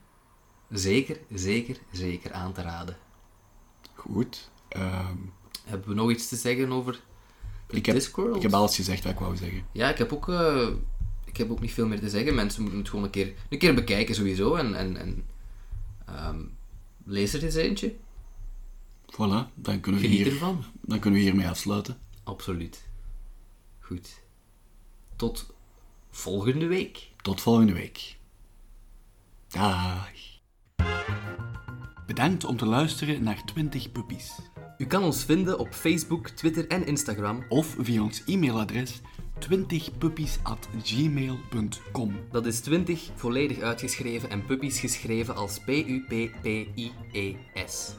zeker, 0.69 1.19
zeker, 1.33 1.77
zeker 1.91 2.33
aan 2.33 2.53
te 2.53 2.61
raden. 2.61 2.97
Goed. 3.93 4.49
Ehm, 4.69 5.17
Hebben 5.65 5.89
we 5.89 5.95
nog 5.95 6.11
iets 6.11 6.27
te 6.27 6.35
zeggen 6.35 6.71
over 6.71 6.99
ik, 7.69 7.85
heb, 7.85 7.95
Discworld? 7.95 8.35
ik 8.35 8.41
heb 8.41 8.53
alles 8.53 8.75
gezegd 8.75 9.03
wat 9.03 9.13
ik 9.13 9.19
wou 9.19 9.35
zeggen. 9.35 9.65
Ja, 9.71 9.89
ik 9.89 9.97
heb 9.97 10.13
ook, 10.13 10.29
eh, 10.29 10.67
ik 11.25 11.37
heb 11.37 11.51
ook 11.51 11.59
niet 11.59 11.73
veel 11.73 11.87
meer 11.87 11.99
te 11.99 12.09
zeggen. 12.09 12.35
Mensen 12.35 12.61
moeten 12.61 12.79
het 12.79 12.89
gewoon 12.89 13.05
een 13.05 13.11
keer, 13.11 13.33
een 13.49 13.57
keer 13.57 13.73
bekijken 13.73 14.15
sowieso. 14.15 14.55
En, 14.55 14.75
en, 14.75 14.97
en 14.97 15.25
ehm, 16.05 16.39
lees 17.07 17.33
er 17.33 17.43
eens 17.43 17.55
eentje. 17.55 17.95
Voilà, 19.11 19.53
dan 19.55 19.79
kunnen, 19.79 20.01
we 20.01 20.07
Geniet 20.07 20.23
hier, 20.23 20.31
ervan. 20.33 20.63
dan 20.81 20.99
kunnen 20.99 21.19
we 21.19 21.25
hiermee 21.25 21.47
afsluiten. 21.47 21.97
Absoluut. 22.23 22.89
Goed. 23.79 24.21
Tot 25.15 25.53
volgende 26.09 26.67
week. 26.67 27.11
Tot 27.21 27.41
volgende 27.41 27.73
week. 27.73 28.17
Dag. 29.47 30.11
Bedankt 32.05 32.43
om 32.45 32.57
te 32.57 32.65
luisteren 32.65 33.23
naar 33.23 33.45
20 33.45 33.91
Puppies. 33.91 34.39
U 34.77 34.85
kan 34.85 35.03
ons 35.03 35.23
vinden 35.23 35.59
op 35.59 35.73
Facebook, 35.73 36.29
Twitter 36.29 36.67
en 36.67 36.85
Instagram. 36.85 37.45
Of 37.49 37.75
via 37.79 38.01
ons 38.01 38.23
e-mailadres 38.25 39.01
20puppies.gmail.com. 39.39 42.13
Dat 42.31 42.45
is 42.45 42.59
20 42.59 43.09
volledig 43.15 43.61
uitgeschreven 43.61 44.29
en 44.29 44.45
puppies 44.45 44.79
geschreven 44.79 45.35
als 45.35 45.59
P-U-P-P-I-E-S. 45.59 47.95